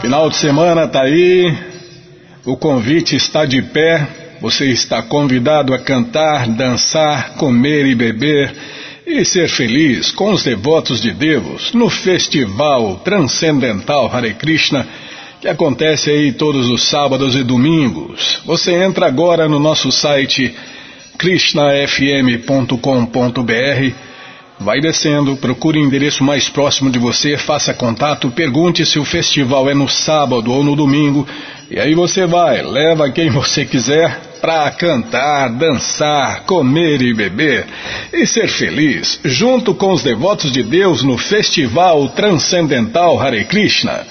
Final 0.00 0.30
de 0.30 0.36
semana 0.36 0.86
tá 0.86 1.02
aí, 1.02 1.52
o 2.44 2.56
convite 2.56 3.16
está 3.16 3.44
de 3.44 3.60
pé, 3.60 4.06
você 4.40 4.70
está 4.70 5.02
convidado 5.02 5.74
a 5.74 5.80
cantar, 5.80 6.46
dançar, 6.46 7.34
comer 7.34 7.86
e 7.86 7.96
beber 7.96 8.54
e 9.04 9.24
ser 9.24 9.48
feliz 9.48 10.12
com 10.12 10.30
os 10.30 10.44
devotos 10.44 11.02
de 11.02 11.12
Deus 11.12 11.72
no 11.72 11.90
Festival 11.90 13.00
Transcendental 13.04 14.08
Hare 14.14 14.34
Krishna 14.34 14.86
que 15.40 15.48
acontece 15.48 16.10
aí 16.10 16.32
todos 16.32 16.70
os 16.70 16.84
sábados 16.84 17.34
e 17.34 17.42
domingos. 17.42 18.40
Você 18.46 18.74
entra 18.74 19.08
agora 19.08 19.48
no 19.48 19.58
nosso 19.58 19.90
site 19.90 20.54
krishnafm.com.br, 21.18 24.11
vai 24.62 24.80
descendo, 24.80 25.36
procure 25.36 25.78
o 25.78 25.84
endereço 25.84 26.24
mais 26.24 26.48
próximo 26.48 26.90
de 26.90 26.98
você, 26.98 27.36
faça 27.36 27.74
contato, 27.74 28.30
pergunte 28.30 28.86
se 28.86 28.98
o 28.98 29.04
festival 29.04 29.68
é 29.68 29.74
no 29.74 29.88
sábado 29.88 30.52
ou 30.52 30.64
no 30.64 30.74
domingo, 30.76 31.26
e 31.70 31.78
aí 31.78 31.94
você 31.94 32.26
vai, 32.26 32.62
leva 32.62 33.10
quem 33.10 33.28
você 33.30 33.64
quiser 33.64 34.20
para 34.40 34.70
cantar, 34.70 35.48
dançar, 35.50 36.44
comer 36.44 37.00
e 37.00 37.14
beber 37.14 37.66
e 38.12 38.26
ser 38.26 38.48
feliz, 38.48 39.20
junto 39.24 39.74
com 39.74 39.92
os 39.92 40.02
devotos 40.02 40.50
de 40.50 40.62
Deus 40.62 41.02
no 41.02 41.16
Festival 41.16 42.08
Transcendental 42.08 43.20
Hare 43.20 43.44
Krishna. 43.44 44.06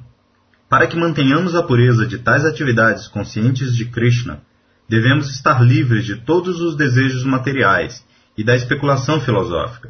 Para 0.70 0.86
que 0.86 0.96
mantenhamos 0.96 1.56
a 1.56 1.64
pureza 1.64 2.06
de 2.06 2.20
tais 2.20 2.46
atividades 2.46 3.08
conscientes 3.08 3.76
de 3.76 3.86
Krishna, 3.86 4.44
devemos 4.88 5.32
estar 5.32 5.60
livres 5.64 6.06
de 6.06 6.18
todos 6.18 6.62
os 6.62 6.76
desejos 6.76 7.24
materiais 7.24 8.06
e 8.38 8.44
da 8.44 8.56
especulação 8.56 9.20
filosófica. 9.20 9.90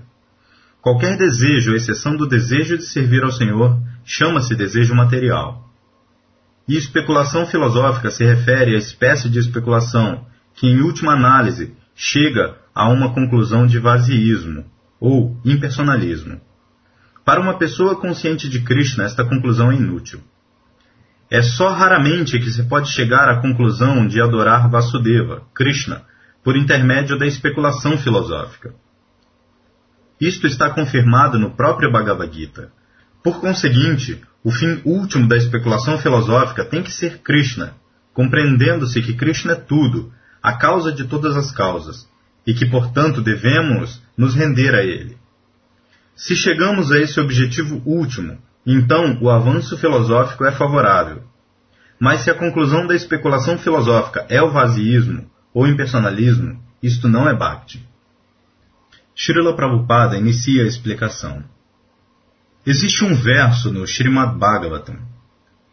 Qualquer 0.82 1.18
desejo, 1.18 1.76
exceção 1.76 2.16
do 2.16 2.26
desejo 2.26 2.78
de 2.78 2.86
servir 2.86 3.22
ao 3.22 3.34
Senhor, 3.34 3.78
chama-se 4.06 4.56
desejo 4.56 4.96
material. 4.96 5.65
E 6.68 6.76
especulação 6.76 7.46
filosófica 7.46 8.10
se 8.10 8.24
refere 8.26 8.76
à 8.76 8.78
espécie 8.78 9.30
de 9.30 9.40
especulação 9.40 10.26
que, 10.56 10.68
em 10.68 10.82
última 10.82 11.14
análise, 11.14 11.74
chega 11.96 12.58
a 12.74 12.90
uma 12.90 13.14
conclusão 13.14 13.68
de 13.68 13.78
vazieísmo 13.80 14.66
ou 15.00 15.40
impersonalismo. 15.46 16.42
Para 17.24 17.40
uma 17.40 17.58
pessoa 17.58 17.96
consciente 17.96 18.50
de 18.50 18.62
Krishna, 18.62 19.04
esta 19.04 19.24
conclusão 19.24 19.72
é 19.72 19.76
inútil. 19.76 20.22
É 21.30 21.42
só 21.42 21.70
raramente 21.70 22.40
que 22.40 22.52
se 22.52 22.64
pode 22.64 22.90
chegar 22.90 23.30
à 23.30 23.42
conclusão 23.42 24.08
de 24.08 24.22
adorar 24.22 24.70
Vasudeva, 24.70 25.44
Krishna, 25.54 26.04
por 26.44 26.56
intermédio 26.56 27.18
da 27.18 27.26
especulação 27.26 27.98
filosófica. 27.98 28.76
Isto 30.22 30.46
está 30.46 30.70
confirmado 30.70 31.40
no 31.40 31.52
próprio 31.52 31.92
Bhagavad 31.92 32.34
Gita. 32.34 32.72
Por 33.24 33.42
conseguinte, 33.42 34.22
o 34.46 34.52
fim 34.52 34.80
último 34.86 35.28
da 35.28 35.36
especulação 35.36 35.98
filosófica 35.98 36.64
tem 36.64 36.84
que 36.84 36.92
ser 36.92 37.18
Krishna, 37.24 37.74
compreendendo-se 38.14 39.02
que 39.02 39.16
Krishna 39.16 39.54
é 39.54 39.56
tudo, 39.56 40.14
a 40.42 40.54
causa 40.54 40.92
de 40.92 41.06
todas 41.06 41.36
as 41.36 41.52
causas, 41.52 42.08
e 42.46 42.54
que, 42.54 42.68
portanto, 42.68 43.24
devemos 43.24 44.04
nos 44.16 44.36
render 44.36 44.76
a 44.76 44.84
ele. 44.84 45.18
Se 46.16 46.36
chegamos 46.36 46.92
a 46.92 47.00
esse 47.00 47.20
objetivo 47.20 47.82
último, 47.88 48.38
então 48.64 49.18
o 49.20 49.32
avanço 49.32 49.76
filosófico 49.80 50.46
é 50.46 50.52
favorável. 50.52 51.24
Mas 52.00 52.20
se 52.20 52.30
a 52.30 52.36
conclusão 52.36 52.86
da 52.86 52.94
especulação 52.94 53.58
filosófica 53.58 54.28
é 54.30 54.44
o 54.44 54.52
vazioísmo 54.52 55.26
ou 55.56 55.66
impersonalismo, 55.66 56.62
isto 56.84 57.10
não 57.10 57.28
é 57.28 57.34
Bhakti. 57.36 57.84
Srila 59.16 59.56
Prabhupada 59.56 60.16
inicia 60.16 60.62
a 60.62 60.68
explicação. 60.68 61.44
Existe 62.66 63.06
um 63.06 63.14
verso 63.14 63.72
no 63.72 63.86
Srimad 63.86 64.38
Bhagavatam. 64.40 64.98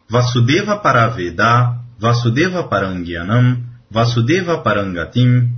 Vasudeva 0.07 0.77
Paraveda, 0.77 1.79
Vasudeva 1.97 2.67
Parangyanam, 2.67 3.63
Vasudeva 3.89 4.59
Parangatim. 4.59 5.51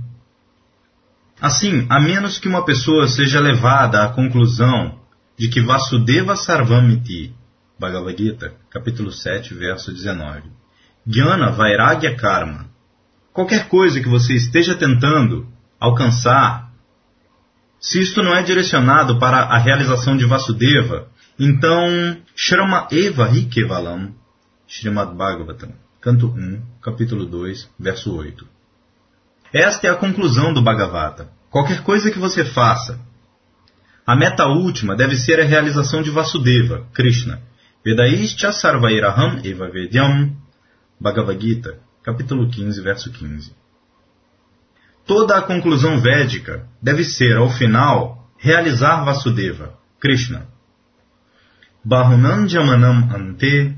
Assim, 1.38 1.86
a 1.90 2.00
menos 2.00 2.38
que 2.38 2.48
uma 2.48 2.64
pessoa 2.64 3.06
seja 3.06 3.38
levada 3.38 4.02
à 4.02 4.08
conclusão 4.08 4.98
de 5.36 5.48
que 5.48 5.60
Vasudeva 5.60 6.36
Sarvamiti, 6.36 7.34
Bhagavad 7.78 8.16
Gita, 8.16 8.54
capítulo 8.70 9.12
7, 9.12 9.52
verso 9.52 9.92
19. 9.92 10.44
Jnana 11.06 11.50
Vairagya 11.50 12.16
Karma. 12.16 12.66
Qualquer 13.30 13.68
coisa 13.68 14.00
que 14.00 14.08
você 14.08 14.32
esteja 14.32 14.74
tentando 14.74 15.46
alcançar, 15.78 16.70
se 17.78 18.00
isto 18.00 18.22
não 18.22 18.34
é 18.34 18.42
direcionado 18.42 19.18
para 19.18 19.40
a 19.40 19.58
realização 19.58 20.16
de 20.16 20.24
Vasudeva, 20.24 21.08
então 21.38 22.16
Shrama 22.34 22.88
Eva 22.90 23.28
Hikevalam, 23.28 24.14
Srimad 24.66 25.14
Bhagavatam, 25.14 25.72
canto 26.00 26.28
1, 26.28 26.62
capítulo 26.80 27.26
2, 27.26 27.70
verso 27.78 28.14
8. 28.14 28.46
Esta 29.52 29.86
é 29.86 29.90
a 29.90 29.96
conclusão 29.96 30.52
do 30.52 30.62
Bhagavata. 30.62 31.28
Qualquer 31.50 31.82
coisa 31.82 32.10
que 32.10 32.18
você 32.18 32.44
faça, 32.44 33.00
a 34.06 34.14
meta 34.14 34.46
última 34.46 34.94
deve 34.94 35.16
ser 35.16 35.40
a 35.40 35.44
realização 35.44 36.02
de 36.02 36.10
Vasudeva, 36.10 36.86
Krishna. 36.92 37.42
Vedaischa 37.84 38.52
Sarvairaham 38.52 39.40
Eva 39.44 39.68
Vedyam, 39.68 40.36
Bhagavad 41.00 41.40
Gita, 41.40 41.78
capítulo 42.02 42.48
15, 42.48 42.80
verso 42.80 43.10
15. 43.10 43.52
Toda 45.06 45.36
a 45.36 45.42
conclusão 45.42 46.00
védica 46.00 46.66
deve 46.82 47.04
ser, 47.04 47.36
ao 47.36 47.50
final, 47.50 48.28
realizar 48.38 49.04
Vasudeva, 49.04 49.78
Krishna. 50.00 50.48
Bahunam 51.88 52.48
Jamanam 52.48 53.08
Ante. 53.14 53.72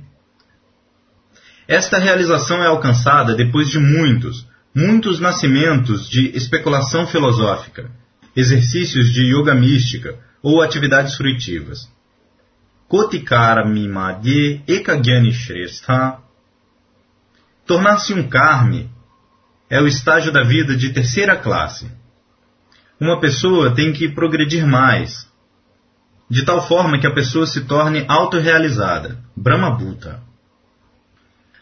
Esta 1.68 1.98
realização 1.98 2.62
é 2.62 2.66
alcançada 2.66 3.34
depois 3.34 3.68
de 3.68 3.78
muitos, 3.78 4.46
muitos 4.74 5.20
nascimentos 5.20 6.08
de 6.08 6.34
especulação 6.34 7.06
filosófica, 7.06 7.90
exercícios 8.34 9.12
de 9.12 9.24
yoga 9.24 9.54
mística 9.54 10.18
ou 10.42 10.62
atividades 10.62 11.16
fruitivas. 11.16 11.80
Kotikara 12.88 13.68
Mimadye 13.68 14.62
Ekagyani 14.66 15.34
Shrestha 15.34 16.16
Tornar-se 17.66 18.14
um 18.14 18.26
karmi 18.26 18.88
é 19.68 19.82
o 19.82 19.86
estágio 19.86 20.32
da 20.32 20.44
vida 20.44 20.74
de 20.74 20.94
terceira 20.94 21.36
classe. 21.36 21.92
Uma 22.98 23.20
pessoa 23.20 23.74
tem 23.74 23.92
que 23.92 24.08
progredir 24.08 24.66
mais, 24.66 25.27
de 26.30 26.44
tal 26.44 26.66
forma 26.66 26.98
que 26.98 27.06
a 27.06 27.14
pessoa 27.14 27.46
se 27.46 27.62
torne 27.64 28.04
autorrealizada, 28.08 29.18
Brahmabhuta. 29.36 30.20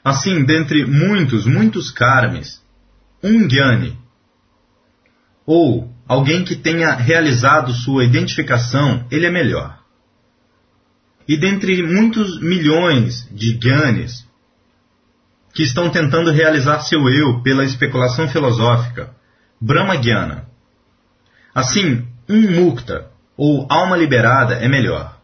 Assim, 0.05 0.45
dentre 0.45 0.85
muitos, 0.85 1.47
muitos 1.47 1.91
karmis, 1.91 2.63
um 3.23 3.47
gyani, 3.47 3.99
ou 5.45 5.93
alguém 6.09 6.45
que 6.45 6.57
tenha 6.57 6.95
realizado 6.95 7.73
sua 7.73 8.05
identificação, 8.05 9.07
ele 9.11 9.27
é 9.27 9.31
melhor. 9.31 9.79
E 11.29 11.37
dentre 11.37 11.83
muitos 11.83 12.41
milhões 12.41 13.29
de 13.33 13.59
Gyanis 13.59 14.27
que 15.53 15.63
estão 15.63 15.91
tentando 15.91 16.31
realizar 16.31 16.81
seu 16.81 17.09
eu 17.09 17.43
pela 17.43 17.65
especulação 17.65 18.29
filosófica, 18.29 19.11
Brahma 19.61 19.97
Gyana. 19.97 20.47
Assim, 21.55 22.07
um 22.29 22.51
mukta, 22.53 23.11
ou 23.37 23.67
alma 23.69 23.97
liberada, 23.97 24.55
é 24.55 24.69
melhor. 24.69 25.17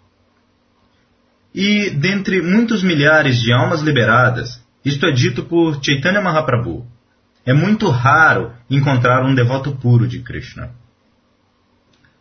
E 1.54 1.90
dentre 1.90 2.40
muitos 2.40 2.82
milhares 2.82 3.38
de 3.38 3.52
almas 3.52 3.82
liberadas, 3.82 4.62
isto 4.84 5.06
é 5.06 5.12
dito 5.12 5.44
por 5.44 5.78
Chaitanya 5.82 6.20
Mahaprabhu, 6.20 6.86
é 7.44 7.52
muito 7.52 7.88
raro 7.88 8.52
encontrar 8.70 9.24
um 9.24 9.34
devoto 9.34 9.72
puro 9.72 10.06
de 10.06 10.20
Krishna. 10.20 10.70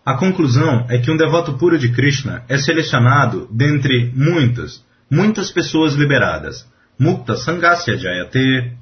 A 0.04 0.16
conclusão 0.16 0.86
é 0.90 0.98
que 0.98 1.12
um 1.12 1.18
devoto 1.18 1.54
puro 1.54 1.78
de 1.78 1.90
Krishna 1.90 2.44
é 2.50 2.58
selecionado 2.58 3.48
dentre 3.52 4.12
muitas, 4.16 4.84
muitas 5.10 5.52
pessoas 5.52 5.94
liberadas. 5.94 6.68
Mukta 6.98 7.36
Sangasya 7.36 7.98
Jayate. 7.98 8.74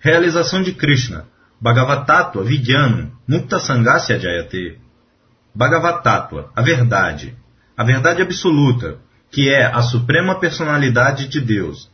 Realização 0.00 0.62
de 0.62 0.72
Krishna. 0.72 1.26
Bhagavatattva 1.60 2.42
Vidyanam. 2.42 3.12
Mukta 3.28 3.60
Sangasya 3.60 4.18
Jayate. 4.18 4.78
Bhagavatattva, 5.54 6.50
a 6.54 6.62
verdade. 6.62 7.36
A 7.76 7.84
verdade 7.84 8.22
absoluta, 8.22 8.98
que 9.30 9.48
é 9.48 9.64
a 9.64 9.82
suprema 9.82 10.38
personalidade 10.38 11.28
de 11.28 11.40
Deus. 11.40 11.90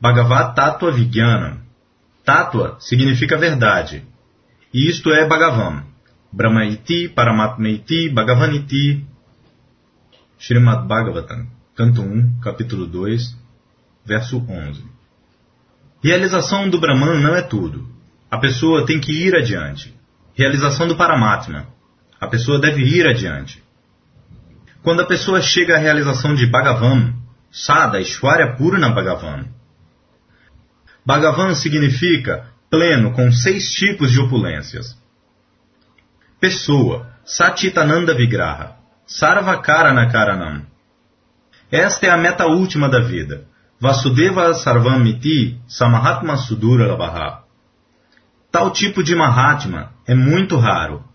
Bhagavat 0.00 0.54
Tattva 0.54 0.90
Vijnana. 0.90 1.60
Tattva 2.24 2.76
significa 2.80 3.38
verdade. 3.38 4.04
E 4.74 4.88
isto 4.88 5.10
é 5.12 5.26
Bhagavan. 5.26 5.84
Brahmaiti, 6.32 7.08
Paramatmaiti, 7.08 8.08
Bhagavaniti. 8.08 9.04
Srimad 10.38 10.88
Bhagavatam, 10.88 11.46
canto 11.76 12.02
1, 12.02 12.40
capítulo 12.40 12.86
2, 12.86 13.36
verso 14.04 14.38
11. 14.48 14.82
Realização 16.02 16.68
do 16.68 16.80
Brahman 16.80 17.20
não 17.20 17.36
é 17.36 17.42
tudo. 17.42 17.86
A 18.28 18.38
pessoa 18.38 18.84
tem 18.84 18.98
que 18.98 19.12
ir 19.12 19.36
adiante. 19.36 19.94
Realização 20.34 20.88
do 20.88 20.96
Paramatma. 20.96 21.68
A 22.22 22.28
pessoa 22.28 22.60
deve 22.60 22.82
ir 22.82 23.04
adiante. 23.04 23.60
Quando 24.80 25.00
a 25.00 25.06
pessoa 25.06 25.42
chega 25.42 25.74
à 25.74 25.78
realização 25.78 26.36
de 26.36 26.46
Bhagavan, 26.46 27.14
Sada 27.50 28.00
Ishwarya 28.00 28.54
Purna 28.54 28.90
Bhagavan. 28.90 29.46
Bhagavan 31.04 31.56
significa 31.56 32.46
pleno 32.70 33.12
com 33.12 33.32
seis 33.32 33.72
tipos 33.72 34.12
de 34.12 34.20
opulências. 34.20 34.96
Pessoa, 36.38 37.08
Satitananda 37.24 38.14
Vigraha, 38.14 38.76
Sarvakarana 39.04 40.08
Karanam. 40.08 40.64
Esta 41.72 42.06
é 42.06 42.10
a 42.10 42.16
meta 42.16 42.46
última 42.46 42.88
da 42.88 43.00
vida. 43.00 43.48
Vasudeva 43.80 44.54
Sarvamiti 44.54 45.60
Samahatma 45.66 46.36
Sudura 46.36 46.86
Labhaha. 46.86 47.42
Tal 48.52 48.70
tipo 48.70 49.02
de 49.02 49.12
Mahatma 49.16 49.92
é 50.06 50.14
muito 50.14 50.56
raro 50.56 51.10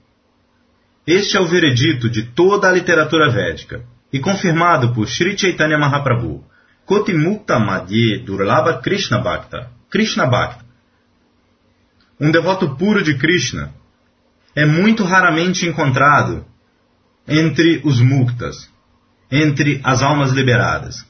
este 1.08 1.38
é 1.38 1.40
o 1.40 1.48
veredito 1.48 2.10
de 2.10 2.24
toda 2.24 2.68
a 2.68 2.72
literatura 2.72 3.32
védica 3.32 3.82
e 4.12 4.20
confirmado 4.20 4.94
por 4.94 5.08
Sri 5.08 5.38
Chaitanya 5.38 5.78
Mahaprabhu. 5.78 6.44
Kotimukta 6.86 7.58
Madhye 7.58 8.20
Durlabha 8.20 8.82
Krishna 8.82 9.20
Bhakta. 9.20 9.72
Krishna 9.90 10.26
Bhakta. 10.26 10.66
Um 12.20 12.30
devoto 12.30 12.76
puro 12.76 13.02
de 13.02 13.18
Krishna 13.18 13.74
é 14.54 14.66
muito 14.66 15.06
raramente 15.06 15.66
encontrado 15.66 16.46
entre 17.26 17.82
os 17.86 18.02
muktas, 18.02 18.70
entre 19.32 19.80
as 19.84 20.02
almas 20.02 20.32
liberadas. 20.32 21.06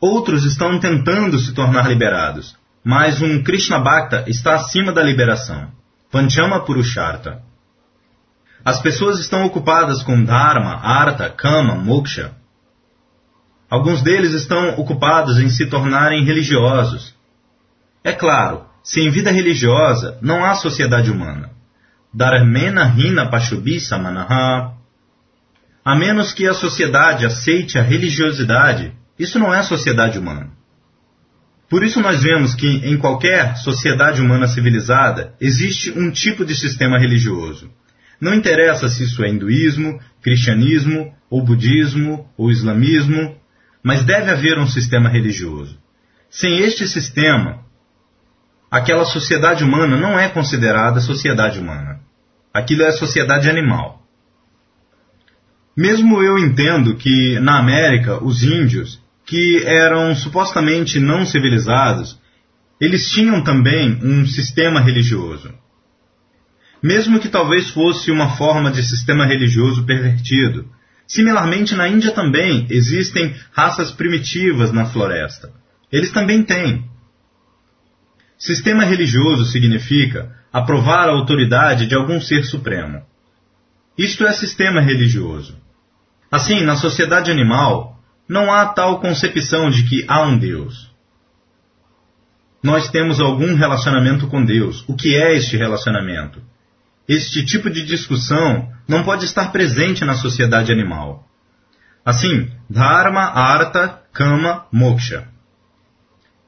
Outros 0.00 0.44
estão 0.44 0.78
tentando 0.78 1.38
se 1.38 1.52
tornar 1.52 1.88
liberados, 1.88 2.56
mas 2.82 3.20
um 3.20 3.42
Krishna 3.42 3.80
Bhakta 3.80 4.24
está 4.28 4.54
acima 4.54 4.92
da 4.92 5.02
liberação. 5.02 5.70
Panchama 6.10 6.60
Purushartha. 6.60 7.42
As 8.64 8.80
pessoas 8.80 9.18
estão 9.18 9.44
ocupadas 9.44 10.02
com 10.02 10.24
Dharma, 10.24 10.76
Artha, 10.76 11.28
Kama, 11.28 11.74
Moksha. 11.74 12.32
Alguns 13.68 14.02
deles 14.02 14.32
estão 14.32 14.78
ocupados 14.78 15.38
em 15.38 15.50
se 15.50 15.66
tornarem 15.66 16.24
religiosos. 16.24 17.14
É 18.02 18.12
claro, 18.12 18.64
sem 18.82 19.10
vida 19.10 19.30
religiosa 19.30 20.18
não 20.22 20.44
há 20.44 20.54
sociedade 20.54 21.10
humana. 21.10 21.50
Dharmena 22.12 22.94
Hina 22.96 23.28
Pashubi 23.28 23.80
Samanaha. 23.80 24.72
A 25.84 25.94
menos 25.94 26.32
que 26.32 26.46
a 26.46 26.54
sociedade 26.54 27.26
aceite 27.26 27.78
a 27.78 27.82
religiosidade, 27.82 28.94
isso 29.18 29.38
não 29.38 29.52
é 29.52 29.62
sociedade 29.62 30.18
humana. 30.18 30.50
Por 31.68 31.82
isso 31.82 32.00
nós 32.00 32.22
vemos 32.22 32.54
que 32.54 32.66
em 32.66 32.96
qualquer 32.96 33.56
sociedade 33.56 34.22
humana 34.22 34.46
civilizada 34.46 35.34
existe 35.38 35.90
um 35.90 36.10
tipo 36.10 36.44
de 36.44 36.54
sistema 36.54 36.98
religioso. 36.98 37.70
Não 38.24 38.32
interessa 38.32 38.88
se 38.88 39.04
isso 39.04 39.22
é 39.22 39.28
hinduísmo, 39.28 40.00
cristianismo, 40.22 41.14
ou 41.28 41.44
budismo, 41.44 42.26
ou 42.38 42.50
islamismo, 42.50 43.36
mas 43.82 44.02
deve 44.02 44.30
haver 44.30 44.58
um 44.58 44.66
sistema 44.66 45.10
religioso. 45.10 45.76
Sem 46.30 46.60
este 46.60 46.88
sistema, 46.88 47.66
aquela 48.70 49.04
sociedade 49.04 49.62
humana 49.62 49.98
não 49.98 50.18
é 50.18 50.30
considerada 50.30 51.00
sociedade 51.00 51.58
humana. 51.60 52.00
Aquilo 52.50 52.84
é 52.84 52.92
sociedade 52.92 53.50
animal. 53.50 54.02
Mesmo 55.76 56.22
eu 56.22 56.38
entendo 56.38 56.96
que 56.96 57.38
na 57.40 57.58
América 57.58 58.24
os 58.24 58.42
índios, 58.42 59.02
que 59.26 59.62
eram 59.66 60.16
supostamente 60.16 60.98
não 60.98 61.26
civilizados, 61.26 62.18
eles 62.80 63.10
tinham 63.10 63.44
também 63.44 63.98
um 64.02 64.26
sistema 64.26 64.80
religioso 64.80 65.52
mesmo 66.84 67.18
que 67.18 67.30
talvez 67.30 67.70
fosse 67.70 68.10
uma 68.10 68.36
forma 68.36 68.70
de 68.70 68.82
sistema 68.82 69.24
religioso 69.24 69.86
pervertido. 69.86 70.68
Similarmente, 71.06 71.74
na 71.74 71.88
Índia 71.88 72.12
também 72.12 72.66
existem 72.68 73.34
raças 73.52 73.90
primitivas 73.90 74.70
na 74.70 74.84
floresta. 74.84 75.50
Eles 75.90 76.12
também 76.12 76.42
têm. 76.42 76.84
Sistema 78.36 78.84
religioso 78.84 79.46
significa 79.46 80.30
aprovar 80.52 81.08
a 81.08 81.12
autoridade 81.12 81.86
de 81.86 81.94
algum 81.94 82.20
ser 82.20 82.44
supremo. 82.44 83.02
Isto 83.96 84.26
é 84.26 84.32
sistema 84.34 84.82
religioso. 84.82 85.56
Assim, 86.30 86.60
na 86.60 86.76
sociedade 86.76 87.30
animal, 87.30 87.98
não 88.28 88.52
há 88.52 88.66
tal 88.66 89.00
concepção 89.00 89.70
de 89.70 89.84
que 89.84 90.04
há 90.06 90.22
um 90.26 90.36
Deus. 90.36 90.90
Nós 92.62 92.90
temos 92.90 93.20
algum 93.20 93.54
relacionamento 93.54 94.26
com 94.26 94.44
Deus. 94.44 94.84
O 94.86 94.94
que 94.94 95.16
é 95.16 95.34
este 95.34 95.56
relacionamento? 95.56 96.42
Este 97.08 97.44
tipo 97.44 97.68
de 97.68 97.84
discussão 97.84 98.72
não 98.88 99.02
pode 99.04 99.24
estar 99.26 99.52
presente 99.52 100.04
na 100.04 100.14
sociedade 100.14 100.72
animal. 100.72 101.28
Assim, 102.04 102.50
Dharma, 102.68 103.22
Artha, 103.22 104.00
Kama, 104.12 104.66
Moksha. 104.72 105.28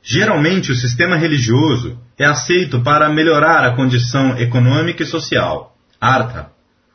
Geralmente, 0.03 0.71
o 0.71 0.75
sistema 0.75 1.17
religioso 1.17 2.01
é 2.19 2.25
aceito 2.25 2.81
para 2.81 3.09
melhorar 3.09 3.65
a 3.65 3.75
condição 3.75 4.39
econômica 4.39 5.03
e 5.03 5.07
social. 5.07 5.77
Artha. 6.01 6.51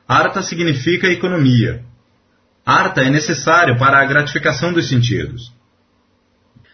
Artha 0.07 0.41
significa 0.41 1.07
economia. 1.07 1.83
Artha 2.65 3.01
é 3.01 3.09
necessário 3.09 3.77
para 3.77 4.01
a 4.01 4.05
gratificação 4.05 4.73
dos 4.73 4.87
sentidos. 4.87 5.53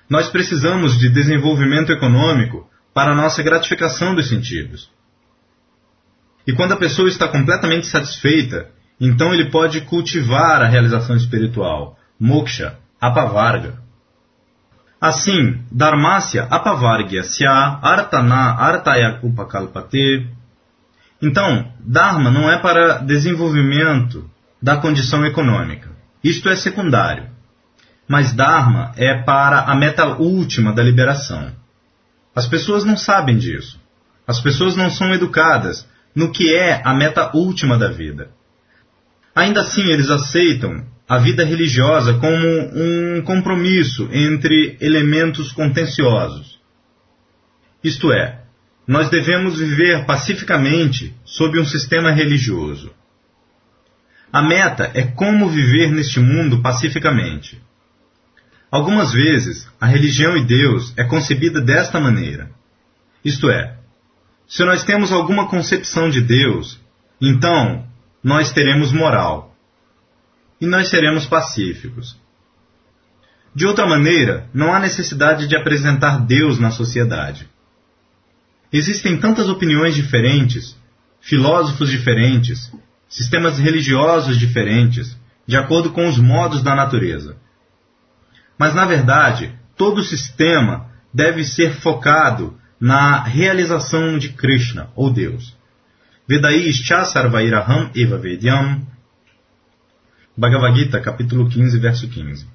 Nós 0.09 0.29
precisamos 0.29 0.97
de 0.97 1.09
desenvolvimento 1.09 1.91
econômico 1.91 2.69
para 2.93 3.15
nossa 3.15 3.43
gratificação 3.43 4.15
dos 4.15 4.29
sentidos. 4.29 4.89
E 6.47 6.53
quando 6.53 6.71
a 6.71 6.77
pessoa 6.77 7.09
está 7.09 7.27
completamente 7.27 7.87
satisfeita, 7.87 8.69
então 8.99 9.33
ele 9.33 9.51
pode 9.51 9.81
cultivar 9.81 10.61
a 10.61 10.67
realização 10.67 11.17
espiritual, 11.17 11.97
moksha, 12.17 12.77
apavarga. 13.01 13.79
Assim, 14.99 15.61
dharmasya 15.69 16.47
apavargya 16.49 17.23
sya 17.23 17.79
artana 17.81 18.55
artaya 18.55 19.19
upakalpate. 19.21 20.27
Então, 21.21 21.71
dharma 21.79 22.31
não 22.31 22.49
é 22.49 22.57
para 22.57 22.99
desenvolvimento 22.99 24.27
da 24.61 24.77
condição 24.77 25.25
econômica. 25.25 25.89
Isto 26.23 26.49
é 26.49 26.55
secundário. 26.55 27.27
Mas 28.07 28.33
dharma 28.33 28.93
é 28.95 29.21
para 29.21 29.59
a 29.61 29.75
meta 29.75 30.05
última 30.05 30.71
da 30.71 30.81
liberação. 30.81 31.51
As 32.33 32.47
pessoas 32.47 32.85
não 32.85 32.95
sabem 32.95 33.37
disso. 33.37 33.79
As 34.25 34.39
pessoas 34.39 34.75
não 34.75 34.89
são 34.89 35.13
educadas 35.13 35.87
no 36.17 36.31
que 36.31 36.51
é 36.51 36.81
a 36.83 36.95
meta 36.95 37.29
última 37.37 37.77
da 37.77 37.89
vida. 37.89 38.31
Ainda 39.35 39.61
assim, 39.61 39.83
eles 39.91 40.09
aceitam 40.09 40.83
a 41.07 41.19
vida 41.19 41.45
religiosa 41.45 42.15
como 42.15 42.47
um 42.73 43.21
compromisso 43.21 44.09
entre 44.11 44.75
elementos 44.81 45.51
contenciosos. 45.51 46.59
Isto 47.83 48.11
é, 48.11 48.41
nós 48.87 49.11
devemos 49.11 49.59
viver 49.59 50.07
pacificamente 50.07 51.15
sob 51.23 51.59
um 51.59 51.65
sistema 51.65 52.09
religioso. 52.11 52.91
A 54.33 54.41
meta 54.41 54.89
é 54.95 55.03
como 55.03 55.47
viver 55.49 55.91
neste 55.91 56.19
mundo 56.19 56.63
pacificamente. 56.63 57.61
Algumas 58.71 59.13
vezes, 59.13 59.71
a 59.79 59.85
religião 59.85 60.35
e 60.35 60.43
Deus 60.43 60.95
é 60.97 61.03
concebida 61.03 61.61
desta 61.61 61.99
maneira. 61.99 62.49
Isto 63.23 63.51
é, 63.51 63.76
se 64.47 64.63
nós 64.63 64.83
temos 64.83 65.11
alguma 65.11 65.47
concepção 65.49 66.09
de 66.09 66.21
Deus, 66.21 66.79
então 67.21 67.85
nós 68.23 68.51
teremos 68.51 68.93
moral. 68.93 69.53
E 70.59 70.65
nós 70.65 70.89
seremos 70.89 71.25
pacíficos. 71.25 72.17
De 73.53 73.65
outra 73.65 73.85
maneira, 73.85 74.49
não 74.53 74.73
há 74.73 74.79
necessidade 74.79 75.47
de 75.47 75.55
apresentar 75.55 76.25
Deus 76.25 76.59
na 76.59 76.71
sociedade. 76.71 77.49
Existem 78.71 79.19
tantas 79.19 79.49
opiniões 79.49 79.95
diferentes, 79.95 80.75
filósofos 81.19 81.89
diferentes, 81.89 82.71
sistemas 83.09 83.59
religiosos 83.59 84.37
diferentes, 84.37 85.17
de 85.45 85.57
acordo 85.57 85.91
com 85.91 86.07
os 86.07 86.17
modos 86.17 86.61
da 86.61 86.75
natureza. 86.75 87.37
Mas, 88.57 88.73
na 88.73 88.85
verdade, 88.85 89.57
todo 89.75 90.03
sistema 90.03 90.89
deve 91.13 91.43
ser 91.43 91.73
focado 91.79 92.57
na 92.79 93.23
realização 93.23 94.17
de 94.17 94.29
Krishna, 94.29 94.89
ou 94.95 95.11
Deus. 95.11 95.55
Vedai 96.27 96.55
Ischa 96.55 97.05
Sarvairaham 97.05 97.89
Eva 97.95 98.17
Vedyam. 98.17 98.81
Bhagavad 100.35 100.75
Gita, 100.75 100.99
capítulo 100.99 101.49
15, 101.49 101.79
verso 101.79 102.07
15. 102.07 102.45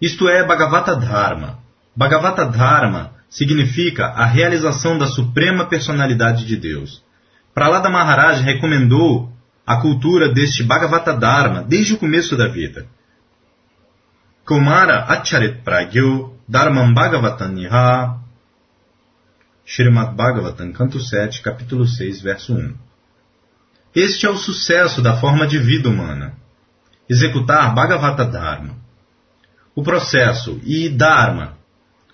Isto 0.00 0.28
é 0.28 0.44
Bhagavata 0.44 0.94
Dharma. 0.94 1.58
Bhagavata 1.94 2.44
Dharma 2.44 3.12
significa 3.30 4.06
a 4.06 4.26
realização 4.26 4.98
da 4.98 5.06
suprema 5.06 5.66
personalidade 5.66 6.44
de 6.44 6.56
Deus. 6.56 7.02
Prahlada 7.54 7.88
Maharaj 7.88 8.42
recomendou 8.42 9.32
a 9.66 9.80
cultura 9.80 10.28
deste 10.32 10.62
Bhagavata 10.62 11.14
Dharma 11.14 11.62
desde 11.62 11.94
o 11.94 11.98
começo 11.98 12.36
da 12.36 12.48
vida. 12.48 12.86
Kumara 14.44 15.04
Acharit 15.04 15.62
Pragyo 15.62 16.34
Dharmam 16.46 16.92
Bhagavatam 16.92 17.48
Niha 17.48 18.25
Srimad 19.66 20.14
Bhagavatam, 20.14 20.72
canto 20.72 21.00
7, 21.00 21.42
capítulo 21.42 21.84
6, 21.84 22.22
verso 22.22 22.54
1. 22.54 22.72
Este 23.92 24.24
é 24.24 24.30
o 24.30 24.36
sucesso 24.36 25.02
da 25.02 25.16
forma 25.16 25.44
de 25.44 25.58
vida 25.58 25.88
humana. 25.88 26.34
Executar 27.10 27.74
Bhagavata 27.74 28.24
Dharma. 28.24 28.76
O 29.74 29.82
processo 29.82 30.60
e 30.62 30.88
Dharma, 30.88 31.58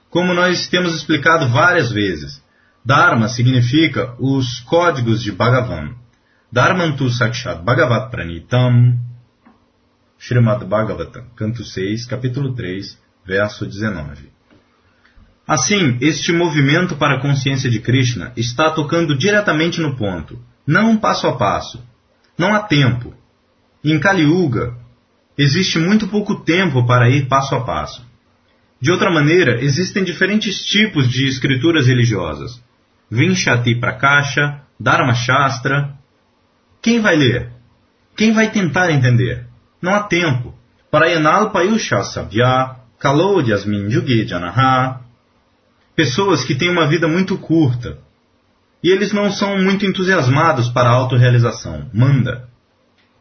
como 0.08 0.32
nós 0.32 0.66
temos 0.66 0.94
explicado 0.96 1.46
várias 1.50 1.92
vezes, 1.92 2.42
Dharma 2.82 3.28
significa 3.28 4.16
os 4.18 4.60
códigos 4.60 5.22
de 5.22 5.30
Bhagavan. 5.30 5.94
Dharmantu 6.50 7.10
Sakshat 7.10 7.62
Bhagavat 7.62 8.10
Pranitam. 8.10 8.98
Srimad 10.18 10.64
Bhagavatam, 10.64 11.26
canto 11.36 11.62
6, 11.62 12.06
capítulo 12.06 12.54
3, 12.54 12.98
verso 13.26 13.66
19. 13.66 14.31
Assim, 15.46 15.98
este 16.00 16.32
movimento 16.32 16.96
para 16.96 17.16
a 17.16 17.20
consciência 17.20 17.68
de 17.68 17.80
Krishna 17.80 18.32
está 18.36 18.70
tocando 18.70 19.16
diretamente 19.16 19.80
no 19.80 19.96
ponto, 19.96 20.38
não 20.66 20.96
passo 20.96 21.26
a 21.26 21.36
passo. 21.36 21.82
Não 22.38 22.54
há 22.54 22.60
tempo. 22.60 23.14
Em 23.84 23.98
Kali 23.98 24.22
Yuga, 24.22 24.76
existe 25.36 25.78
muito 25.78 26.06
pouco 26.08 26.36
tempo 26.44 26.86
para 26.86 27.10
ir 27.10 27.26
passo 27.26 27.54
a 27.54 27.60
passo. 27.62 28.06
De 28.80 28.90
outra 28.90 29.10
maneira, 29.10 29.62
existem 29.62 30.02
diferentes 30.02 30.64
tipos 30.64 31.08
de 31.08 31.26
escrituras 31.26 31.86
religiosas. 31.86 32.62
Vinchati 33.10 33.74
Prakasha, 33.78 34.62
Dharma 34.78 35.14
Shastra. 35.14 35.94
Quem 36.80 37.00
vai 37.00 37.16
ler? 37.16 37.50
Quem 38.16 38.32
vai 38.32 38.50
tentar 38.50 38.90
entender? 38.90 39.46
Não 39.80 39.94
há 39.94 40.02
tempo. 40.04 40.54
Parayanal 40.90 41.50
Payusha 41.50 42.02
Sabya, 42.02 42.76
Kalodhyasmin 42.98 43.88
Yuge 43.90 44.26
Janaha. 44.26 45.01
Pessoas 45.94 46.44
que 46.44 46.54
têm 46.54 46.70
uma 46.70 46.88
vida 46.88 47.06
muito 47.06 47.36
curta. 47.36 47.98
E 48.82 48.90
eles 48.90 49.12
não 49.12 49.30
são 49.30 49.58
muito 49.58 49.86
entusiasmados 49.86 50.68
para 50.68 50.88
a 50.88 50.94
autorrealização. 50.94 51.88
Manda. 51.92 52.48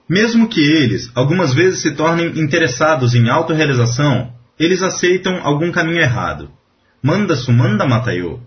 Mesmo 0.07 0.47
que 0.47 0.61
eles 0.61 1.11
algumas 1.15 1.53
vezes 1.53 1.81
se 1.81 1.91
tornem 1.91 2.39
interessados 2.39 3.13
em 3.13 3.29
autorrealização, 3.29 4.33
eles 4.59 4.81
aceitam 4.81 5.39
algum 5.41 5.71
caminho 5.71 5.99
errado. 5.99 6.49
Manda 7.01 7.35
Sumanda 7.35 7.85
Matayo. 7.85 8.41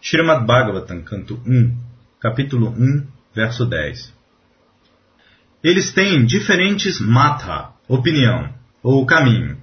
Srimad 0.00 0.44
Bhagavatam, 0.44 1.02
canto 1.02 1.40
1, 1.46 1.76
capítulo 2.20 2.70
1, 2.70 3.06
verso 3.34 3.64
10. 3.64 4.12
Eles 5.62 5.92
têm 5.92 6.24
diferentes 6.24 7.00
mata, 7.00 7.70
opinião, 7.86 8.52
ou 8.82 9.06
caminho. 9.06 9.56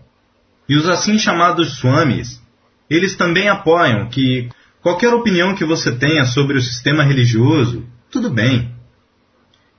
E 0.68 0.78
os 0.78 0.88
assim 0.88 1.20
chamados 1.20 1.78
swamis, 1.78 2.42
eles 2.90 3.16
também 3.16 3.48
apoiam 3.48 4.10
que 4.10 4.50
qualquer 4.82 5.14
opinião 5.14 5.56
que 5.56 5.66
você 5.66 5.92
tenha 5.92 6.26
sobre 6.26 6.58
o 6.58 6.62
sistema 6.62 7.04
religioso, 7.04 7.86
tudo 8.10 8.30
bem. 8.30 8.74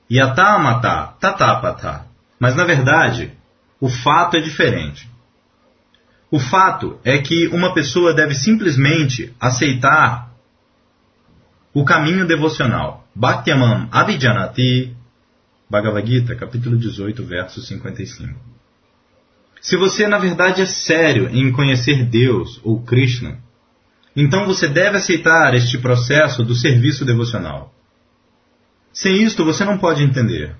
Yatamata, 0.09 1.13
tatapata. 1.19 2.05
Mas 2.39 2.55
na 2.55 2.63
verdade, 2.63 3.31
o 3.79 3.89
fato 3.89 4.37
é 4.37 4.41
diferente. 4.41 5.09
O 6.29 6.39
fato 6.39 6.99
é 7.03 7.17
que 7.17 7.47
uma 7.47 7.73
pessoa 7.73 8.13
deve 8.13 8.33
simplesmente 8.33 9.33
aceitar 9.39 10.31
o 11.73 11.83
caminho 11.83 12.25
devocional. 12.25 13.05
Bhaktyamam 13.13 13.89
Abhijanati 13.91 14.95
Bhagavad 15.69 16.05
Gita, 16.05 16.35
capítulo 16.35 16.77
18, 16.77 17.23
verso 17.23 17.61
55. 17.61 18.50
Se 19.61 19.77
você 19.77 20.07
na 20.07 20.17
verdade 20.17 20.63
é 20.63 20.65
sério 20.65 21.29
em 21.31 21.51
conhecer 21.51 22.03
Deus 22.03 22.59
ou 22.63 22.81
Krishna, 22.81 23.37
então 24.15 24.45
você 24.47 24.67
deve 24.67 24.97
aceitar 24.97 25.53
este 25.53 25.77
processo 25.77 26.43
do 26.43 26.55
serviço 26.55 27.05
devocional. 27.05 27.71
Sem 28.91 29.21
isto 29.21 29.45
você 29.45 29.63
não 29.63 29.77
pode 29.77 30.03
entender. 30.03 30.55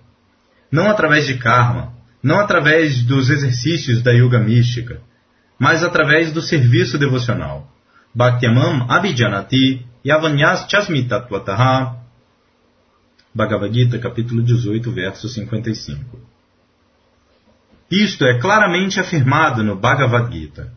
Não 0.71 0.87
através 0.87 1.25
de 1.25 1.37
karma, 1.37 1.93
não 2.21 2.39
através 2.39 3.03
dos 3.03 3.31
exercícios 3.31 4.03
da 4.03 4.11
yoga 4.11 4.39
mística, 4.39 5.01
mas 5.59 5.83
através 5.83 6.31
do 6.31 6.41
serviço 6.41 6.97
devocional. 6.97 7.67
Bhaktyamam 8.13 8.85
abhijanati 8.87 9.83
yavanyas 10.05 10.67
chasmitatvataha 10.69 12.01
Bhagavad 13.33 13.73
Gita, 13.73 13.97
capítulo 13.97 14.43
18, 14.43 14.91
verso 14.91 15.27
55. 15.27 16.30
Isto 17.91 18.25
é 18.25 18.39
claramente 18.39 18.99
afirmado 18.99 19.63
no 19.63 19.75
Bhagavad 19.75 20.31
Gita. 20.31 20.71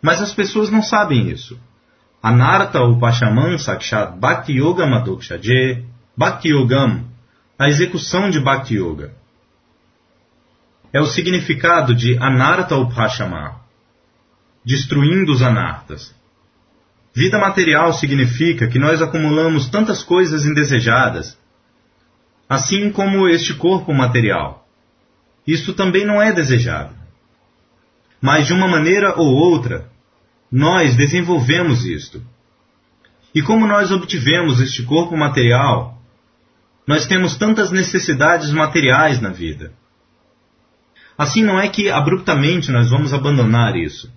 Mas 0.00 0.22
as 0.22 0.32
pessoas 0.32 0.70
não 0.70 0.82
sabem 0.82 1.28
isso. 1.28 1.58
Anartha 2.22 2.82
Upashaman 2.82 3.58
Sakshat 3.58 4.18
Bhakti 4.18 4.52
Yoga 4.52 4.86
Madokshaje 4.86 5.84
Bhakti 6.16 6.50
Yogam, 6.50 7.06
a 7.58 7.68
execução 7.68 8.30
de 8.30 8.38
Bhakti 8.38 8.76
Yoga. 8.76 9.12
É 10.92 11.00
o 11.00 11.06
significado 11.06 11.92
de 11.92 12.16
Anartha 12.18 12.76
Upashama, 12.76 13.60
destruindo 14.64 15.32
os 15.32 15.42
anartas. 15.42 16.14
Vida 17.12 17.36
material 17.38 17.92
significa 17.92 18.68
que 18.68 18.78
nós 18.78 19.02
acumulamos 19.02 19.68
tantas 19.68 20.04
coisas 20.04 20.46
indesejadas 20.46 21.36
assim 22.48 22.90
como 22.90 23.28
este 23.28 23.54
corpo 23.54 23.92
material. 23.92 24.63
Isto 25.46 25.74
também 25.74 26.06
não 26.06 26.20
é 26.22 26.32
desejado. 26.32 26.94
Mas 28.20 28.46
de 28.46 28.52
uma 28.52 28.66
maneira 28.66 29.14
ou 29.16 29.34
outra, 29.34 29.90
nós 30.50 30.96
desenvolvemos 30.96 31.84
isto. 31.84 32.22
E 33.34 33.42
como 33.42 33.66
nós 33.66 33.90
obtivemos 33.90 34.60
este 34.60 34.82
corpo 34.84 35.16
material, 35.16 36.00
nós 36.86 37.06
temos 37.06 37.36
tantas 37.36 37.70
necessidades 37.70 38.52
materiais 38.52 39.20
na 39.20 39.30
vida. 39.30 39.72
Assim 41.16 41.42
não 41.42 41.58
é 41.58 41.68
que 41.68 41.90
abruptamente 41.90 42.70
nós 42.70 42.90
vamos 42.90 43.12
abandonar 43.12 43.76
isso. 43.76 44.12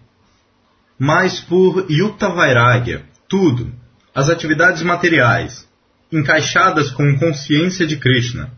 Mas 0.99 1.39
por 1.39 1.89
Yukta 1.89 2.29
Vairagya, 2.29 3.05
tudo, 3.27 3.71
as 4.13 4.29
atividades 4.29 4.81
materiais, 4.81 5.67
encaixadas 6.11 6.89
com 6.91 7.17
consciência 7.19 7.85
de 7.85 7.97
Krishna. 7.97 8.51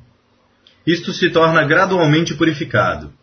Isto 0.92 1.14
se 1.14 1.30
torna 1.30 1.64
gradualmente 1.66 2.34
purificado. 2.34 3.14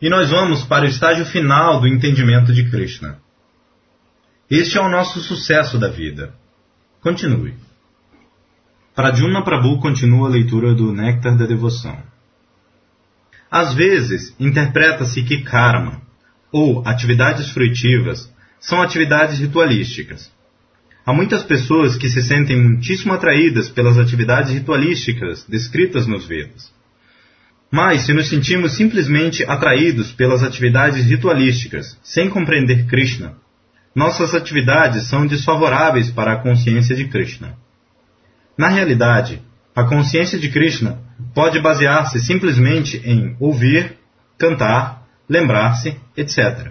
E 0.00 0.08
nós 0.08 0.30
vamos 0.30 0.64
para 0.64 0.86
o 0.86 0.88
estágio 0.88 1.26
final 1.26 1.78
do 1.78 1.86
entendimento 1.86 2.54
de 2.54 2.70
Krishna. 2.70 3.18
Este 4.50 4.78
é 4.78 4.80
o 4.80 4.88
nosso 4.88 5.20
sucesso 5.20 5.76
da 5.78 5.88
vida. 5.88 6.32
Continue. 7.02 7.54
Pradyumna 8.94 9.44
Prabhu 9.44 9.78
continua 9.78 10.26
a 10.26 10.30
leitura 10.30 10.74
do 10.74 10.90
Néctar 10.90 11.36
da 11.36 11.44
Devoção. 11.44 12.02
Às 13.50 13.74
vezes, 13.74 14.34
interpreta-se 14.40 15.22
que 15.22 15.42
karma, 15.42 16.00
ou 16.50 16.82
atividades 16.86 17.50
fruitivas, 17.50 18.32
são 18.58 18.80
atividades 18.80 19.38
ritualísticas. 19.38 20.32
Há 21.04 21.12
muitas 21.12 21.42
pessoas 21.42 21.94
que 21.94 22.08
se 22.08 22.22
sentem 22.22 22.58
muitíssimo 22.58 23.12
atraídas 23.12 23.68
pelas 23.68 23.98
atividades 23.98 24.50
ritualísticas 24.50 25.44
descritas 25.46 26.06
nos 26.06 26.26
Vedas. 26.26 26.74
Mas, 27.70 28.02
se 28.02 28.12
nos 28.12 28.28
sentimos 28.28 28.72
simplesmente 28.72 29.44
atraídos 29.44 30.12
pelas 30.12 30.42
atividades 30.42 31.04
ritualísticas, 31.06 31.98
sem 32.02 32.30
compreender 32.30 32.86
Krishna, 32.86 33.34
nossas 33.94 34.34
atividades 34.34 35.08
são 35.08 35.26
desfavoráveis 35.26 36.10
para 36.10 36.34
a 36.34 36.42
consciência 36.42 36.94
de 36.94 37.06
Krishna. 37.06 37.56
Na 38.56 38.68
realidade, 38.68 39.42
a 39.74 39.84
consciência 39.84 40.38
de 40.38 40.50
Krishna 40.50 41.00
pode 41.34 41.60
basear-se 41.60 42.20
simplesmente 42.20 43.00
em 43.04 43.36
ouvir, 43.40 43.96
cantar, 44.38 45.06
lembrar-se, 45.28 45.96
etc. 46.16 46.70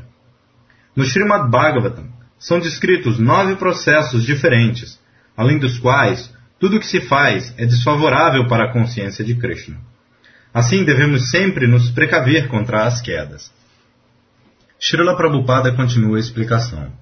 No 0.96 1.04
Srimad 1.04 1.50
Bhagavatam, 1.50 2.08
são 2.40 2.60
descritos 2.60 3.20
nove 3.20 3.56
processos 3.56 4.24
diferentes 4.24 5.00
além 5.36 5.60
dos 5.60 5.78
quais 5.78 6.34
tudo 6.60 6.78
o 6.78 6.80
que 6.80 6.88
se 6.88 7.02
faz 7.02 7.54
é 7.58 7.66
desfavorável 7.66 8.48
para 8.48 8.66
a 8.66 8.74
consciência 8.74 9.26
de 9.26 9.36
Krishna. 9.36 9.78
Assim, 10.56 10.86
devemos 10.86 11.32
sempre 11.32 11.68
nos 11.68 11.90
precaver 11.90 12.48
contra 12.48 12.86
as 12.86 13.02
quedas. 13.02 13.52
Srila 14.80 15.18
Prabhupada 15.18 15.74
continua 15.74 16.16
a 16.16 16.20
explicação. 16.22 16.94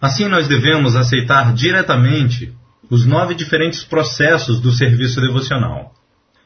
Assim, 0.00 0.26
nós 0.26 0.48
devemos 0.48 0.96
aceitar 0.96 1.52
diretamente 1.52 2.56
os 2.88 3.04
nove 3.04 3.34
diferentes 3.34 3.84
processos 3.84 4.58
do 4.58 4.72
serviço 4.72 5.20
devocional. 5.20 5.92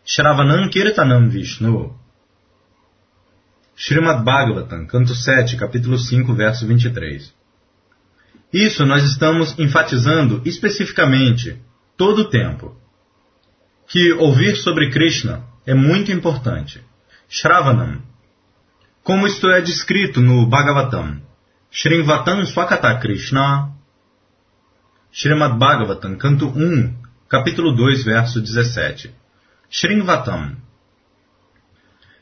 Shravanam 0.04 0.68
Kirtanam 0.68 1.28
Vishnu. 1.28 1.96
Srimad 3.76 4.24
Bhagavatam, 4.24 4.88
canto 4.88 5.14
7, 5.14 5.56
capítulo 5.56 5.96
5, 5.96 6.34
verso 6.34 6.66
23. 6.66 7.32
Isso 8.52 8.84
nós 8.84 9.04
estamos 9.04 9.56
enfatizando 9.60 10.42
especificamente, 10.44 11.56
todo 11.96 12.22
o 12.22 12.28
tempo, 12.28 12.76
que 13.86 14.12
ouvir 14.14 14.56
sobre 14.56 14.90
Krishna 14.90 15.48
é 15.66 15.74
muito 15.74 16.10
importante. 16.12 16.82
Shravanam, 17.28 18.02
como 19.02 19.26
isto 19.26 19.48
é 19.48 19.60
descrito 19.60 20.20
no 20.20 20.46
Bhagavatam, 20.46 21.20
Srimvatam 21.72 22.44
Swakata 22.46 22.98
Krishna, 22.98 23.70
Srimad 25.12 25.56
Bhagavatam, 25.58 26.16
canto 26.16 26.46
1, 26.48 26.94
capítulo 27.28 27.74
2, 27.74 28.04
verso 28.04 28.40
17. 28.40 29.14
Srimvatam. 29.70 30.56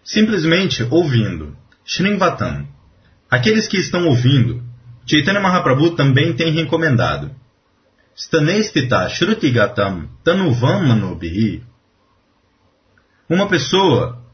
Simplesmente 0.04 0.82
ouvindo. 0.90 1.56
Srimvatam. 1.84 2.68
Aqueles 3.30 3.66
que 3.66 3.78
estão 3.78 4.06
ouvindo, 4.06 4.62
Chaitanya 5.06 5.40
Mahaprabhu 5.40 5.96
também 5.96 6.34
tem 6.34 6.52
recomendado. 6.52 7.30
Stanestita 8.14 9.08
Shrutigatam 9.08 10.08
Tanuvam 10.22 10.86
Manubhi. 10.86 11.64
Uma 13.28 13.46
pessoa 13.46 14.24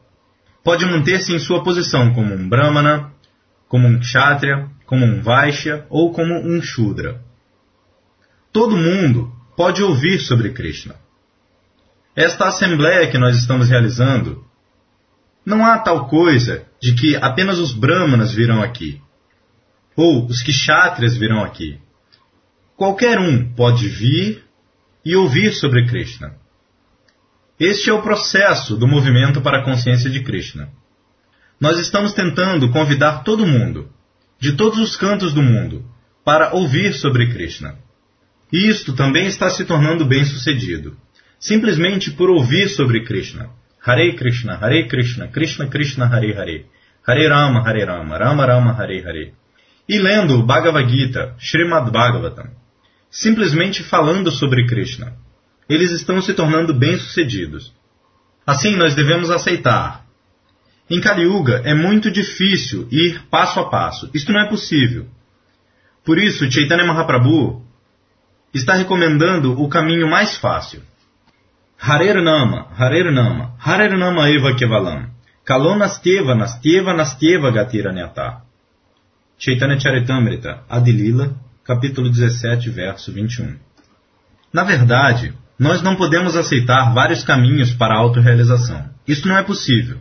pode 0.63 0.85
manter-se 0.85 1.33
em 1.33 1.39
sua 1.39 1.63
posição 1.63 2.13
como 2.13 2.33
um 2.33 2.47
Brahmana, 2.47 3.11
como 3.67 3.87
um 3.87 3.99
Kshatriya, 3.99 4.69
como 4.85 5.05
um 5.05 5.21
Vaishya 5.21 5.85
ou 5.89 6.13
como 6.13 6.33
um 6.33 6.61
Shudra. 6.61 7.21
Todo 8.53 8.77
mundo 8.77 9.33
pode 9.57 9.83
ouvir 9.83 10.19
sobre 10.19 10.53
Krishna. 10.53 10.95
Esta 12.15 12.47
assembleia 12.47 13.11
que 13.11 13.17
nós 13.17 13.37
estamos 13.37 13.69
realizando, 13.69 14.45
não 15.45 15.65
há 15.65 15.77
tal 15.77 16.07
coisa 16.07 16.65
de 16.81 16.95
que 16.95 17.17
apenas 17.17 17.59
os 17.59 17.73
Brahmanas 17.73 18.33
virão 18.33 18.63
aqui, 18.63 19.01
ou 19.95 20.25
os 20.25 20.41
Kshatriyas 20.41 21.17
virão 21.17 21.43
aqui. 21.43 21.77
Qualquer 22.77 23.19
um 23.19 23.53
pode 23.53 23.89
vir 23.89 24.45
e 25.03 25.15
ouvir 25.15 25.51
sobre 25.51 25.85
Krishna. 25.85 26.44
Este 27.59 27.89
é 27.89 27.93
o 27.93 28.01
processo 28.01 28.75
do 28.75 28.85
movimento 28.85 29.39
para 29.39 29.59
a 29.59 29.63
consciência 29.63 30.09
de 30.09 30.21
Krishna. 30.21 30.67
Nós 31.59 31.79
estamos 31.79 32.11
tentando 32.11 32.69
convidar 32.69 33.23
todo 33.23 33.47
mundo, 33.47 33.89
de 34.37 34.57
todos 34.57 34.77
os 34.77 34.97
cantos 34.97 35.33
do 35.33 35.41
mundo, 35.41 35.85
para 36.25 36.53
ouvir 36.53 36.93
sobre 36.93 37.31
Krishna. 37.31 37.77
E 38.51 38.67
isto 38.67 38.93
também 38.93 39.27
está 39.27 39.49
se 39.49 39.63
tornando 39.63 40.05
bem 40.05 40.25
sucedido, 40.25 40.97
simplesmente 41.39 42.11
por 42.11 42.29
ouvir 42.29 42.67
sobre 42.67 43.05
Krishna. 43.05 43.49
Hare 43.81 44.13
Krishna, 44.15 44.55
Hare 44.55 44.87
Krishna, 44.89 45.29
Krishna 45.29 45.67
Krishna, 45.67 46.07
Hare 46.07 46.33
Hare, 46.33 46.65
Hare 47.07 47.27
Rama, 47.29 47.61
Hare 47.61 47.85
Rama, 47.85 48.17
Rama 48.17 48.45
Rama, 48.45 48.73
Hare 48.73 49.01
Hare. 49.01 49.33
E 49.87 49.97
lendo 49.97 50.39
o 50.39 50.43
Bhagavad 50.43 50.89
Gita, 50.89 51.35
Srimad 51.39 51.89
Bhagavatam, 51.89 52.49
simplesmente 53.09 53.81
falando 53.83 54.29
sobre 54.29 54.65
Krishna. 54.65 55.13
Eles 55.67 55.91
estão 55.91 56.21
se 56.21 56.33
tornando 56.33 56.73
bem-sucedidos. 56.73 57.73
Assim, 58.45 58.75
nós 58.75 58.93
devemos 58.93 59.31
aceitar 59.31 60.05
em 60.89 61.01
Kali 61.01 61.23
Yuga 61.23 61.61
é 61.65 61.73
muito 61.73 62.11
difícil 62.11 62.87
ir 62.91 63.23
passo 63.29 63.59
a 63.59 63.69
passo. 63.69 64.09
Isto 64.13 64.31
não 64.31 64.41
é 64.41 64.47
possível. 64.47 65.07
Por 66.03 66.19
isso, 66.19 66.49
Chaitanya 66.51 66.85
Mahaprabhu 66.85 67.63
está 68.53 68.75
recomendando 68.75 69.59
o 69.59 69.67
caminho 69.67 70.07
mais 70.07 70.37
fácil. 70.37 70.83
Harer 71.79 72.21
Nama, 72.21 72.67
Harer 72.77 73.11
Nama, 73.11 73.55
Harer 73.59 73.97
Nama 73.97 74.29
Eva 74.29 74.55
Kevalam, 74.55 75.09
Kalonasteva, 75.43 76.35
Nasteva, 76.35 76.93
Nasteva 76.93 77.51
Gatiranyata. 77.51 78.43
Chaitanya 79.37 79.79
Charitamrita, 79.79 80.63
Adilila, 80.69 81.35
capítulo 81.63 82.09
17, 82.09 82.69
verso 82.69 83.11
21. 83.11 83.57
Na 84.53 84.63
verdade, 84.63 85.33
nós 85.57 85.81
não 85.81 85.95
podemos 85.95 86.35
aceitar 86.35 86.93
vários 86.93 87.23
caminhos 87.23 87.73
para 87.73 87.95
a 87.95 87.99
autorrealização. 87.99 88.89
Isso 89.07 89.27
não 89.27 89.37
é 89.37 89.43
possível. 89.43 89.97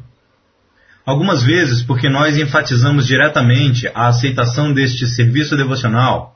Algumas 1.06 1.42
vezes, 1.42 1.82
porque 1.82 2.08
nós 2.08 2.36
enfatizamos 2.36 3.06
diretamente 3.06 3.86
a 3.94 4.08
aceitação 4.08 4.72
deste 4.72 5.06
serviço 5.06 5.56
devocional, 5.56 6.34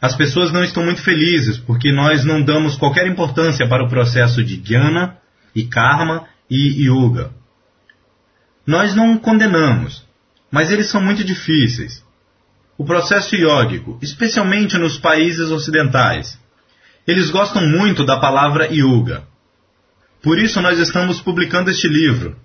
as 0.00 0.14
pessoas 0.14 0.52
não 0.52 0.62
estão 0.62 0.84
muito 0.84 1.00
felizes 1.00 1.56
porque 1.56 1.90
nós 1.90 2.24
não 2.24 2.42
damos 2.42 2.76
qualquer 2.76 3.06
importância 3.06 3.66
para 3.66 3.82
o 3.82 3.88
processo 3.88 4.44
de 4.44 4.56
jnana 4.56 5.16
e 5.54 5.64
karma 5.64 6.26
e 6.50 6.86
yoga. 6.86 7.30
Nós 8.66 8.94
não 8.94 9.16
condenamos, 9.16 10.06
mas 10.50 10.70
eles 10.70 10.90
são 10.90 11.00
muito 11.00 11.24
difíceis. 11.24 12.04
O 12.76 12.84
processo 12.84 13.34
yógico, 13.34 13.98
especialmente 14.02 14.76
nos 14.76 14.98
países 14.98 15.50
ocidentais, 15.50 16.38
eles 17.06 17.30
gostam 17.30 17.66
muito 17.66 18.04
da 18.04 18.18
palavra 18.18 18.68
yoga. 18.72 19.24
Por 20.22 20.38
isso 20.38 20.60
nós 20.60 20.78
estamos 20.78 21.20
publicando 21.20 21.70
este 21.70 21.86
livro, 21.86 22.36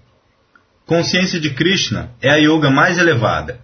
consciência 0.86 1.40
de 1.40 1.52
Krishna 1.52 2.12
é 2.22 2.30
a 2.30 2.36
yoga 2.36 2.70
mais 2.70 2.98
elevada. 2.98 3.62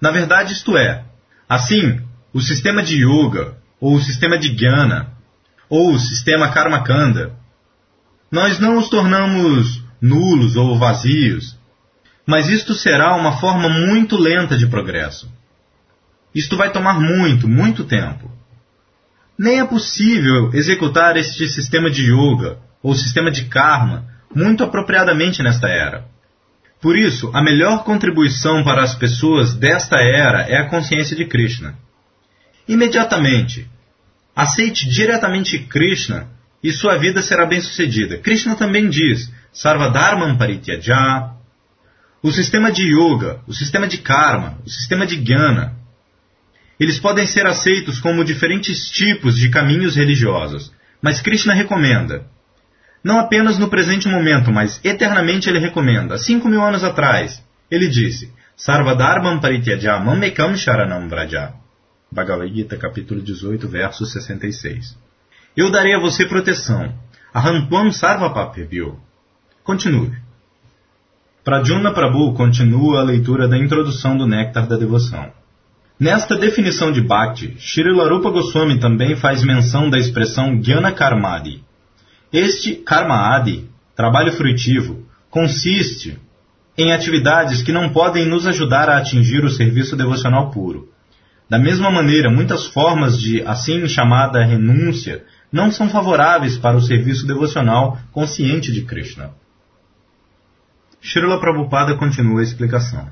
Na 0.00 0.10
verdade, 0.10 0.52
isto 0.52 0.76
é, 0.76 1.04
assim, 1.48 2.00
o 2.32 2.40
sistema 2.40 2.82
de 2.82 3.04
yoga, 3.04 3.56
ou 3.80 3.94
o 3.94 4.00
sistema 4.00 4.38
de 4.38 4.48
jnana, 4.48 5.12
ou 5.68 5.92
o 5.92 5.98
sistema 5.98 6.50
karmakanda, 6.50 7.32
nós 8.30 8.58
não 8.58 8.78
os 8.78 8.88
tornamos 8.88 9.82
nulos 10.00 10.56
ou 10.56 10.78
vazios, 10.78 11.58
mas 12.26 12.48
isto 12.48 12.74
será 12.74 13.14
uma 13.16 13.38
forma 13.38 13.68
muito 13.68 14.16
lenta 14.16 14.56
de 14.56 14.66
progresso. 14.66 15.30
Isto 16.34 16.56
vai 16.56 16.72
tomar 16.72 17.00
muito, 17.00 17.48
muito 17.48 17.84
tempo. 17.84 18.30
Nem 19.42 19.58
é 19.58 19.64
possível 19.64 20.50
executar 20.52 21.16
este 21.16 21.48
sistema 21.48 21.90
de 21.90 22.02
yoga 22.12 22.58
ou 22.82 22.94
sistema 22.94 23.30
de 23.30 23.46
karma 23.46 24.04
muito 24.36 24.62
apropriadamente 24.62 25.42
nesta 25.42 25.66
era. 25.66 26.04
Por 26.78 26.94
isso, 26.94 27.30
a 27.32 27.42
melhor 27.42 27.82
contribuição 27.82 28.62
para 28.62 28.82
as 28.82 28.94
pessoas 28.94 29.54
desta 29.54 29.96
era 29.96 30.42
é 30.42 30.58
a 30.58 30.68
consciência 30.68 31.16
de 31.16 31.24
Krishna. 31.24 31.74
Imediatamente, 32.68 33.66
aceite 34.36 34.86
diretamente 34.86 35.58
Krishna 35.60 36.28
e 36.62 36.70
sua 36.70 36.98
vida 36.98 37.22
será 37.22 37.46
bem-sucedida. 37.46 38.18
Krishna 38.18 38.56
também 38.56 38.90
diz: 38.90 39.32
Sarvadharman 39.54 40.36
Parityaja. 40.36 41.30
O 42.22 42.30
sistema 42.30 42.70
de 42.70 42.82
yoga, 42.82 43.40
o 43.46 43.54
sistema 43.54 43.88
de 43.88 43.96
karma, 43.96 44.58
o 44.66 44.68
sistema 44.68 45.06
de 45.06 45.16
jnana, 45.16 45.79
eles 46.80 46.98
podem 46.98 47.26
ser 47.26 47.46
aceitos 47.46 48.00
como 48.00 48.24
diferentes 48.24 48.90
tipos 48.90 49.36
de 49.36 49.50
caminhos 49.50 49.94
religiosos, 49.94 50.72
mas 51.00 51.20
Krishna 51.20 51.54
recomenda 51.54 52.26
não 53.02 53.18
apenas 53.18 53.58
no 53.58 53.68
presente 53.68 54.08
momento, 54.08 54.52
mas 54.52 54.80
eternamente 54.84 55.48
ele 55.48 55.58
recomenda. 55.58 56.18
Cinco 56.18 56.48
mil 56.48 56.62
anos 56.62 56.84
atrás, 56.84 57.42
ele 57.70 57.88
disse: 57.88 58.32
Sarvadharmam 58.56 59.40
parityajamam 59.40 60.16
mekam 60.16 60.54
sharanam 60.56 61.08
vraja. 61.08 61.54
Bhagavad 62.12 62.52
Gita, 62.52 62.76
capítulo 62.76 63.22
18, 63.22 63.68
verso 63.68 64.04
66. 64.04 64.98
Eu 65.56 65.70
darei 65.70 65.94
a 65.94 65.98
você 65.98 66.26
proteção. 66.26 66.92
Ahantuam 67.32 67.90
sarvapapebhyo. 67.92 68.98
Continue. 69.62 70.12
Pradyumna 71.44 71.92
Prabhu 71.92 72.34
continua 72.34 73.00
a 73.00 73.04
leitura 73.04 73.48
da 73.48 73.56
introdução 73.56 74.16
do 74.16 74.26
Néctar 74.26 74.66
da 74.66 74.76
Devoção. 74.76 75.32
Nesta 76.00 76.34
definição 76.34 76.90
de 76.90 77.02
Bhakti, 77.02 77.56
Srila 77.60 78.08
Rupa 78.08 78.30
Goswami 78.30 78.80
também 78.80 79.14
faz 79.16 79.44
menção 79.44 79.90
da 79.90 79.98
expressão 79.98 80.58
Jnana 80.58 80.92
Karmadi, 80.92 81.62
este 82.32 82.76
karma 82.76 83.34
adi, 83.34 83.68
trabalho 83.96 84.32
frutivo, 84.32 85.04
consiste 85.28 86.16
em 86.78 86.92
atividades 86.92 87.60
que 87.60 87.72
não 87.72 87.90
podem 87.90 88.24
nos 88.24 88.46
ajudar 88.46 88.88
a 88.88 88.98
atingir 88.98 89.44
o 89.44 89.50
serviço 89.50 89.96
devocional 89.96 90.50
puro. 90.50 90.88
Da 91.48 91.58
mesma 91.58 91.90
maneira, 91.90 92.30
muitas 92.30 92.66
formas 92.66 93.20
de 93.20 93.42
assim 93.42 93.86
chamada 93.88 94.44
renúncia 94.44 95.24
não 95.52 95.72
são 95.72 95.90
favoráveis 95.90 96.56
para 96.56 96.76
o 96.76 96.80
serviço 96.80 97.26
devocional 97.26 97.98
consciente 98.12 98.72
de 98.72 98.82
Krishna. 98.82 99.32
Srila 101.02 101.40
Prabhupada 101.40 101.96
continua 101.96 102.40
a 102.40 102.44
explicação. 102.44 103.08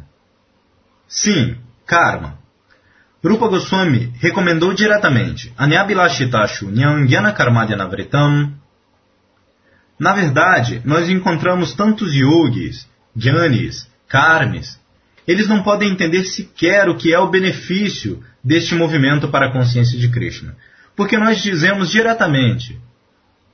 Sim, 1.08 1.56
karma. 1.84 2.38
Rupa 3.24 3.48
Goswami 3.48 4.12
recomendou 4.20 4.72
diretamente 4.72 5.52
Anyabilashitashu 5.56 6.70
Nyangyana 6.70 7.32
Karmadyanavritam. 7.32 8.52
Na 9.98 10.12
verdade, 10.12 10.80
nós 10.84 11.08
encontramos 11.08 11.74
tantos 11.74 12.14
yogis, 12.14 12.88
jnanis, 13.16 13.90
karmis. 14.06 14.78
Eles 15.26 15.48
não 15.48 15.64
podem 15.64 15.90
entender 15.90 16.24
sequer 16.24 16.88
o 16.88 16.96
que 16.96 17.12
é 17.12 17.18
o 17.18 17.28
benefício 17.28 18.22
deste 18.42 18.76
movimento 18.76 19.28
para 19.28 19.48
a 19.48 19.52
consciência 19.52 19.98
de 19.98 20.08
Krishna. 20.08 20.56
Porque 20.94 21.18
nós 21.18 21.42
dizemos 21.42 21.90
diretamente: 21.90 22.80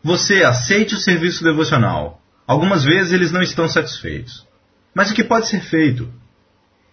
você 0.02 0.44
aceite 0.44 0.94
o 0.94 0.98
serviço 0.98 1.42
devocional. 1.42 2.20
Algumas 2.46 2.84
vezes 2.84 3.14
eles 3.14 3.32
não 3.32 3.40
estão 3.40 3.66
satisfeitos. 3.66 4.46
Mas 4.94 5.10
o 5.10 5.14
que 5.14 5.24
pode 5.24 5.48
ser 5.48 5.60
feito? 5.60 6.12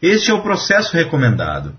Este 0.02 0.32
é 0.32 0.34
o 0.34 0.42
processo 0.42 0.96
recomendado. 0.96 1.76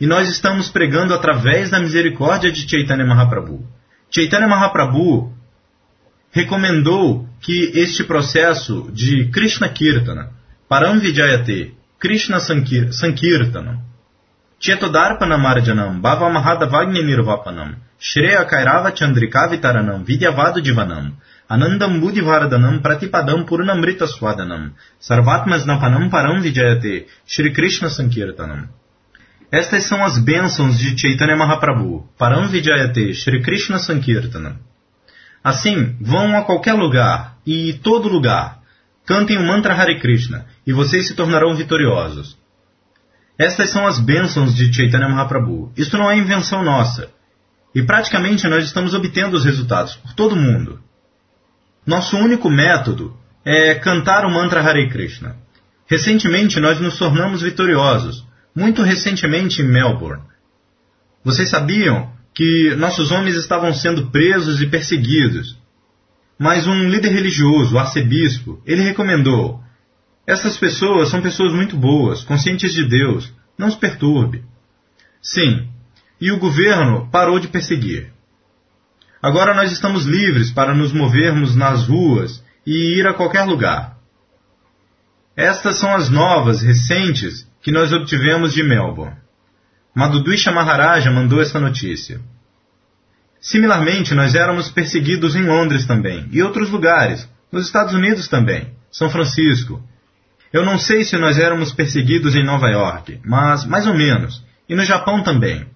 E 0.00 0.06
nós 0.06 0.28
estamos 0.28 0.70
pregando 0.70 1.14
através 1.14 1.70
da 1.70 1.80
misericórdia 1.80 2.50
de 2.50 2.68
Chaitanya 2.68 3.04
Mahaprabhu. 3.04 3.66
Chaitanya 4.10 4.48
Mahaprabhu 4.48 5.32
recomendou 6.32 7.28
que 7.40 7.72
este 7.74 8.04
processo 8.04 8.90
de 8.92 9.30
Krishna 9.30 9.68
Kirtana, 9.68 10.30
Paramvijayate, 10.68 11.74
Krishna 11.98 12.40
Sankirtanam, 12.40 13.80
Chetodarpanam 14.58 15.38
Marjanam, 15.38 16.00
Bhava 16.00 16.30
Mahadavagni 16.30 17.02
Nirvapanam, 17.02 17.76
Shreya 18.00 18.44
Kairava 18.48 18.92
Chandrikavitaranam, 18.92 20.04
Vidyavado 20.04 20.62
Divanam, 20.62 21.12
Anandam 21.48 22.00
Buddhivaradanam 22.00 22.80
Pratipadam 22.80 23.44
Purnamrita 23.44 24.06
Swadanam, 24.06 24.72
Sarvatmasnapanam 25.00 26.10
Param 26.10 26.40
Vijayate, 26.40 27.06
Shri 27.26 27.52
Krishna 27.52 27.88
Sankirtanam. 27.88 28.68
Estas 29.52 29.84
são 29.84 30.02
as 30.02 30.16
bênçãos 30.16 30.78
de 30.78 30.98
Chaitanya 30.98 31.36
Mahaprabhu, 31.36 32.08
Param 32.16 32.48
Vijayate, 32.48 33.12
Shri 33.12 33.42
Krishna 33.42 33.78
Sankirtana. 33.78 34.58
Assim, 35.44 35.94
vão 36.00 36.34
a 36.38 36.42
qualquer 36.42 36.72
lugar, 36.72 37.36
e 37.46 37.74
todo 37.74 38.08
lugar, 38.08 38.60
cantem 39.04 39.36
o 39.36 39.46
mantra 39.46 39.74
Hare 39.74 40.00
Krishna, 40.00 40.46
e 40.66 40.72
vocês 40.72 41.06
se 41.06 41.14
tornarão 41.14 41.54
vitoriosos. 41.54 42.38
Estas 43.36 43.68
são 43.68 43.86
as 43.86 44.00
bênçãos 44.00 44.54
de 44.54 44.72
Chaitanya 44.72 45.10
Mahaprabhu. 45.10 45.70
Isto 45.76 45.98
não 45.98 46.10
é 46.10 46.16
invenção 46.16 46.64
nossa. 46.64 47.10
E 47.74 47.82
praticamente 47.82 48.48
nós 48.48 48.64
estamos 48.64 48.94
obtendo 48.94 49.36
os 49.36 49.44
resultados 49.44 49.96
por 49.96 50.14
todo 50.14 50.34
mundo. 50.34 50.80
Nosso 51.86 52.16
único 52.16 52.48
método 52.48 53.14
é 53.44 53.74
cantar 53.74 54.24
o 54.24 54.30
mantra 54.30 54.62
Hare 54.62 54.88
Krishna. 54.88 55.36
Recentemente 55.86 56.58
nós 56.58 56.80
nos 56.80 56.96
tornamos 56.96 57.42
vitoriosos, 57.42 58.24
muito 58.54 58.82
recentemente 58.82 59.62
em 59.62 59.68
Melbourne. 59.68 60.22
Vocês 61.24 61.48
sabiam 61.48 62.12
que 62.34 62.74
nossos 62.76 63.10
homens 63.10 63.36
estavam 63.36 63.72
sendo 63.72 64.10
presos 64.10 64.60
e 64.60 64.66
perseguidos. 64.66 65.58
Mas 66.38 66.66
um 66.66 66.88
líder 66.88 67.10
religioso, 67.10 67.74
o 67.74 67.78
arcebispo, 67.78 68.60
ele 68.66 68.82
recomendou: 68.82 69.62
essas 70.26 70.56
pessoas 70.56 71.08
são 71.08 71.20
pessoas 71.20 71.52
muito 71.52 71.76
boas, 71.76 72.24
conscientes 72.24 72.72
de 72.72 72.84
Deus, 72.84 73.32
não 73.58 73.68
os 73.68 73.74
perturbe. 73.74 74.44
Sim, 75.20 75.68
e 76.20 76.30
o 76.30 76.38
governo 76.38 77.08
parou 77.10 77.38
de 77.38 77.48
perseguir. 77.48 78.12
Agora 79.22 79.54
nós 79.54 79.70
estamos 79.70 80.04
livres 80.04 80.50
para 80.50 80.74
nos 80.74 80.92
movermos 80.92 81.54
nas 81.54 81.86
ruas 81.86 82.42
e 82.66 82.98
ir 82.98 83.06
a 83.06 83.14
qualquer 83.14 83.44
lugar. 83.44 83.96
Estas 85.36 85.76
são 85.76 85.94
as 85.94 86.08
novas, 86.08 86.60
recentes, 86.62 87.48
que 87.62 87.70
nós 87.70 87.92
obtivemos 87.92 88.52
de 88.52 88.62
Melbourne. 88.62 89.16
Madhudwisha 89.94 90.50
Maharaja 90.50 91.10
mandou 91.10 91.40
essa 91.40 91.60
notícia. 91.60 92.20
Similarmente, 93.40 94.14
nós 94.14 94.34
éramos 94.34 94.70
perseguidos 94.70 95.36
em 95.36 95.46
Londres 95.46 95.86
também, 95.86 96.28
e 96.32 96.42
outros 96.42 96.70
lugares, 96.70 97.28
nos 97.50 97.66
Estados 97.66 97.94
Unidos 97.94 98.28
também, 98.28 98.72
São 98.90 99.10
Francisco. 99.10 99.82
Eu 100.52 100.64
não 100.64 100.78
sei 100.78 101.04
se 101.04 101.16
nós 101.16 101.38
éramos 101.38 101.72
perseguidos 101.72 102.34
em 102.34 102.44
Nova 102.44 102.68
York, 102.68 103.20
mas 103.24 103.64
mais 103.64 103.86
ou 103.86 103.94
menos, 103.94 104.44
e 104.68 104.74
no 104.74 104.84
Japão 104.84 105.22
também. 105.22 105.66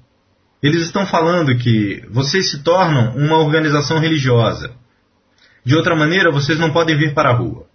Eles 0.63 0.83
estão 0.83 1.07
falando 1.07 1.57
que 1.57 2.03
vocês 2.11 2.51
se 2.51 2.63
tornam 2.63 3.15
uma 3.17 3.39
organização 3.39 3.99
religiosa. 3.99 4.73
De 5.65 5.75
outra 5.77 5.95
maneira, 5.95 6.31
vocês 6.31 6.59
não 6.59 6.73
podem 6.73 6.97
vir 6.97 7.15
para 7.15 7.31
a 7.31 7.35
rua. 7.35 7.66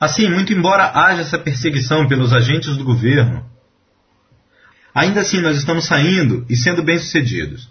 Assim, 0.00 0.30
muito 0.30 0.54
embora 0.54 0.90
haja 0.94 1.20
essa 1.20 1.38
perseguição 1.38 2.08
pelos 2.08 2.32
agentes 2.32 2.74
do 2.74 2.84
governo, 2.84 3.44
ainda 4.94 5.20
assim 5.20 5.42
nós 5.42 5.58
estamos 5.58 5.84
saindo 5.84 6.46
e 6.48 6.56
sendo 6.56 6.82
bem-sucedidos. 6.82 7.70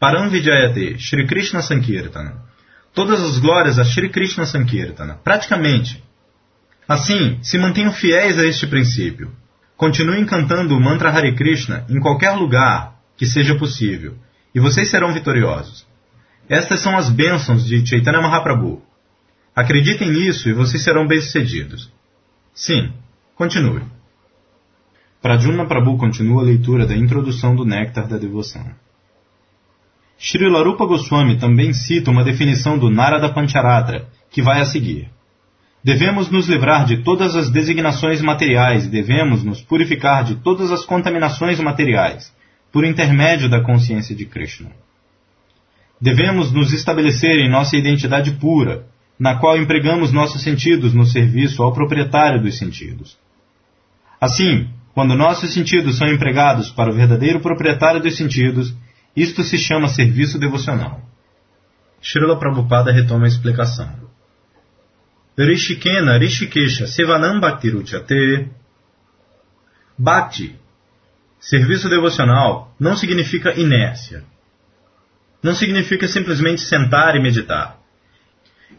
Param 0.00 0.28
Vijayate, 0.28 0.98
Shri 0.98 1.24
Krishna 1.26 1.62
Sankirtana. 1.62 2.42
Todas 2.92 3.22
as 3.22 3.38
glórias 3.38 3.78
a 3.78 3.84
Shri 3.84 4.08
Krishna 4.08 4.44
Sankirtana, 4.44 5.14
praticamente. 5.22 6.02
Assim, 6.88 7.38
se 7.42 7.56
mantenham 7.58 7.92
fiéis 7.92 8.38
a 8.40 8.44
este 8.44 8.66
princípio. 8.66 9.30
Continuem 9.76 10.24
cantando 10.24 10.76
o 10.76 10.80
mantra 10.80 11.10
Hare 11.10 11.36
Krishna 11.36 11.86
em 11.88 12.00
qualquer 12.00 12.32
lugar 12.32 12.94
que 13.16 13.24
seja 13.24 13.54
possível, 13.54 14.16
e 14.52 14.58
vocês 14.58 14.90
serão 14.90 15.12
vitoriosos. 15.12 15.86
Estas 16.48 16.80
são 16.80 16.96
as 16.96 17.08
bênçãos 17.08 17.64
de 17.64 17.86
Chaitanya 17.86 18.20
Mahaprabhu, 18.20 18.82
Acreditem 19.58 20.12
nisso 20.12 20.48
e 20.48 20.52
vocês 20.52 20.84
serão 20.84 21.04
bem-sucedidos. 21.04 21.92
Sim, 22.54 22.92
continue. 23.34 23.82
Pradyumna 25.20 25.66
Prabhu 25.66 25.98
continua 25.98 26.42
a 26.42 26.44
leitura 26.44 26.86
da 26.86 26.96
introdução 26.96 27.56
do 27.56 27.64
Néctar 27.64 28.06
da 28.06 28.16
Devoção. 28.16 28.64
Srila 30.16 30.62
Rupa 30.62 30.86
Goswami 30.86 31.40
também 31.40 31.72
cita 31.72 32.08
uma 32.08 32.22
definição 32.22 32.78
do 32.78 32.88
Narada 32.88 33.30
Pancharatra, 33.30 34.06
que 34.30 34.40
vai 34.40 34.60
a 34.60 34.64
seguir. 34.64 35.10
Devemos 35.82 36.30
nos 36.30 36.46
livrar 36.46 36.86
de 36.86 37.02
todas 37.02 37.34
as 37.34 37.50
designações 37.50 38.22
materiais 38.22 38.86
e 38.86 38.88
devemos 38.88 39.42
nos 39.42 39.60
purificar 39.60 40.22
de 40.22 40.36
todas 40.36 40.70
as 40.70 40.84
contaminações 40.84 41.58
materiais, 41.58 42.32
por 42.70 42.84
intermédio 42.84 43.48
da 43.48 43.60
consciência 43.60 44.14
de 44.14 44.24
Krishna. 44.24 44.70
Devemos 46.00 46.52
nos 46.52 46.72
estabelecer 46.72 47.40
em 47.40 47.50
nossa 47.50 47.76
identidade 47.76 48.30
pura, 48.34 48.86
na 49.18 49.36
qual 49.36 49.56
empregamos 49.56 50.12
nossos 50.12 50.42
sentidos 50.42 50.94
no 50.94 51.04
serviço 51.04 51.62
ao 51.62 51.72
proprietário 51.72 52.40
dos 52.40 52.56
sentidos. 52.56 53.18
Assim, 54.20 54.70
quando 54.94 55.14
nossos 55.14 55.52
sentidos 55.52 55.98
são 55.98 56.08
empregados 56.08 56.70
para 56.70 56.90
o 56.90 56.94
verdadeiro 56.94 57.40
proprietário 57.40 58.00
dos 58.00 58.16
sentidos, 58.16 58.74
isto 59.16 59.42
se 59.42 59.58
chama 59.58 59.88
serviço 59.88 60.38
devocional. 60.38 61.02
Srila 62.00 62.38
Prabhupada 62.38 62.92
retoma 62.92 63.24
a 63.24 63.28
explicação. 63.28 63.92
Rishikena 65.36 66.18
Rishikesha 66.18 66.86
Sevanam 66.86 67.40
Bhaktiruchate 67.40 68.48
Bhakti, 69.96 70.54
serviço 71.40 71.88
devocional, 71.88 72.72
não 72.78 72.96
significa 72.96 73.58
inércia. 73.58 74.22
Não 75.42 75.54
significa 75.54 76.06
simplesmente 76.06 76.60
sentar 76.60 77.16
e 77.16 77.20
meditar 77.20 77.77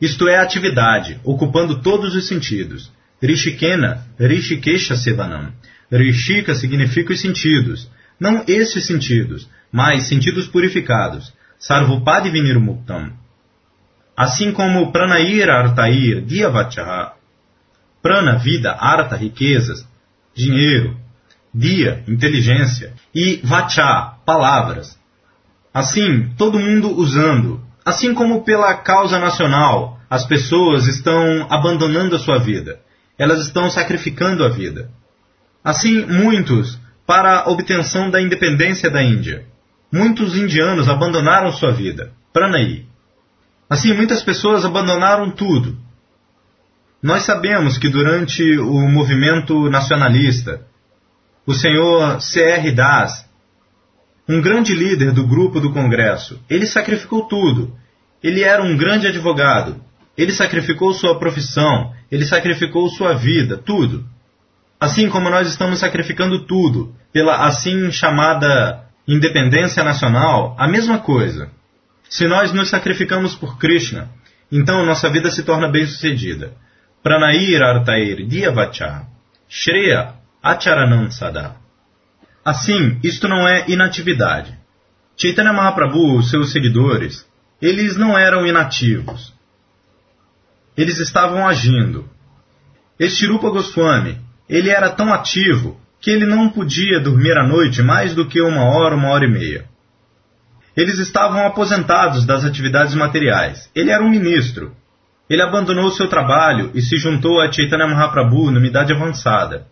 isto 0.02 0.28
é 0.28 0.38
atividade, 0.38 1.19
ocupando 1.23 1.82
todos 1.82 2.15
os 2.15 2.28
sentidos. 2.28 2.91
Rishikena, 3.21 4.06
Rishikesha 4.17 4.95
Sevanam. 4.95 5.52
Rishika 5.91 6.56
significa 6.56 7.12
os 7.12 7.19
sentidos, 7.19 7.89
não 8.19 8.43
estes 8.47 8.86
sentidos, 8.86 9.49
mas 9.71 10.04
sentidos 10.04 10.47
purificados. 10.47 11.34
Sarvupadi 11.58 12.30
Vinirmuktam. 12.30 13.12
Assim 14.15 14.52
como 14.52 14.91
Pranair 14.91 15.49
Artair 15.49 16.21
Diavachaha. 16.21 17.13
Prana, 18.02 18.38
vida, 18.38 18.71
Arta, 18.80 19.15
riquezas, 19.17 19.86
dinheiro, 20.34 20.97
Dia, 21.54 22.04
inteligência, 22.08 22.93
e 23.13 23.41
Vacha, 23.43 24.13
palavras. 24.25 24.97
Assim, 25.73 26.30
todo 26.38 26.60
mundo 26.60 26.95
usando, 26.95 27.62
Assim 27.89 28.13
como 28.13 28.43
pela 28.43 28.75
causa 28.75 29.17
nacional, 29.17 29.97
as 30.08 30.23
pessoas 30.23 30.86
estão 30.86 31.47
abandonando 31.49 32.15
a 32.15 32.19
sua 32.19 32.38
vida. 32.38 32.80
Elas 33.17 33.39
estão 33.47 33.67
sacrificando 33.67 34.45
a 34.45 34.49
vida. 34.49 34.91
Assim, 35.63 36.06
muitos 36.06 36.80
para 37.08 37.39
a 37.39 37.49
obtenção 37.49 38.12
da 38.12 38.21
independência 38.21 38.91
da 38.91 39.02
Índia. 39.02 39.43
Muitos 39.91 40.38
indianos 40.38 40.88
abandonaram 40.88 41.52
sua 41.52 41.71
vida. 41.71 42.12
Pranaí. 42.32 42.86
Assim, 43.67 43.91
muitas 43.95 44.21
pessoas 44.21 44.63
abandonaram 44.63 45.32
tudo. 45.32 45.75
Nós 47.02 47.23
sabemos 47.23 47.80
que 47.80 47.89
durante 47.89 48.43
o 48.60 48.88
movimento 48.88 49.67
nacionalista, 49.67 50.62
o 51.43 51.56
senhor 51.56 52.21
C.R. 52.21 52.71
Das 52.71 53.28
um 54.30 54.39
grande 54.39 54.75
líder 54.75 55.12
do 55.12 55.25
grupo 55.25 55.60
do 55.60 55.73
Congresso. 55.73 56.39
Ele 56.47 56.67
sacrificou 56.67 57.28
tudo. 57.28 57.75
Ele 58.23 58.43
era 58.43 58.62
um 58.62 58.75
grande 58.75 59.08
advogado. 59.08 59.82
Ele 60.17 60.34
sacrificou 60.34 60.93
sua 60.93 61.17
profissão, 61.17 61.93
ele 62.12 62.25
sacrificou 62.25 62.89
sua 62.89 63.13
vida, 63.13 63.58
tudo. 63.58 64.05
Assim 64.79 65.10
como 65.10 65.29
nós 65.29 65.47
estamos 65.47 65.79
sacrificando 65.79 66.45
tudo 66.45 66.93
pela 67.12 67.45
assim 67.45 67.91
chamada 67.91 68.84
independência 69.08 69.84
nacional, 69.84 70.55
a 70.58 70.67
mesma 70.67 70.99
coisa. 70.99 71.49
Se 72.10 72.27
nós 72.27 72.51
nos 72.53 72.69
sacrificamos 72.69 73.36
por 73.36 73.58
Krishna, 73.58 74.10
então 74.51 74.86
nossa 74.86 75.10
vida 75.10 75.29
se 75.32 75.43
torna 75.43 75.67
bem-sucedida. 75.69 76.53
Pranair 77.03 77.62
artair 77.62 78.25
diavacha, 78.27 79.03
shreya 79.47 80.13
acharanam 80.43 81.10
sada. 81.12 81.55
Assim, 82.43 82.99
isto 83.03 83.27
não 83.27 83.47
é 83.47 83.65
inatividade. 83.67 84.58
Chaitanya 85.15 85.53
Mahaprabhu, 85.53 86.23
seus 86.23 86.51
seguidores, 86.51 87.29
eles 87.62 87.98
não 87.98 88.17
eram 88.17 88.45
inativos. 88.45 89.34
Eles 90.78 91.00
estavam 91.00 91.48
agindo. 91.48 92.10
Este 92.98 93.26
Rupa 93.28 93.50
Goswami, 93.50 94.19
ele 94.48 94.69
era 94.69 94.89
tão 94.89 95.13
ativo 95.13 95.80
que 96.02 96.10
ele 96.10 96.26
não 96.26 96.50
podia 96.50 97.00
dormir 97.00 97.38
à 97.38 97.45
noite 97.45 97.82
mais 97.82 98.15
do 98.15 98.26
que 98.26 98.41
uma 98.41 98.63
hora, 98.63 98.95
uma 98.95 99.10
hora 99.10 99.26
e 99.26 99.30
meia. 99.30 99.65
Eles 100.76 100.98
estavam 101.00 101.45
aposentados 101.45 102.26
das 102.26 102.45
atividades 102.45 102.95
materiais. 102.95 103.69
Ele 103.76 103.91
era 103.91 104.04
um 104.04 104.10
ministro. 104.10 104.74
Ele 105.30 105.41
abandonou 105.41 105.91
seu 105.91 106.08
trabalho 106.08 106.72
e 106.74 106.82
se 106.82 106.95
juntou 106.98 107.41
a 107.41 107.52
Chaitanya 107.52 107.88
Mahaprabhu 107.88 108.50
numa 108.50 108.65
idade 108.65 108.93
avançada. 108.93 109.67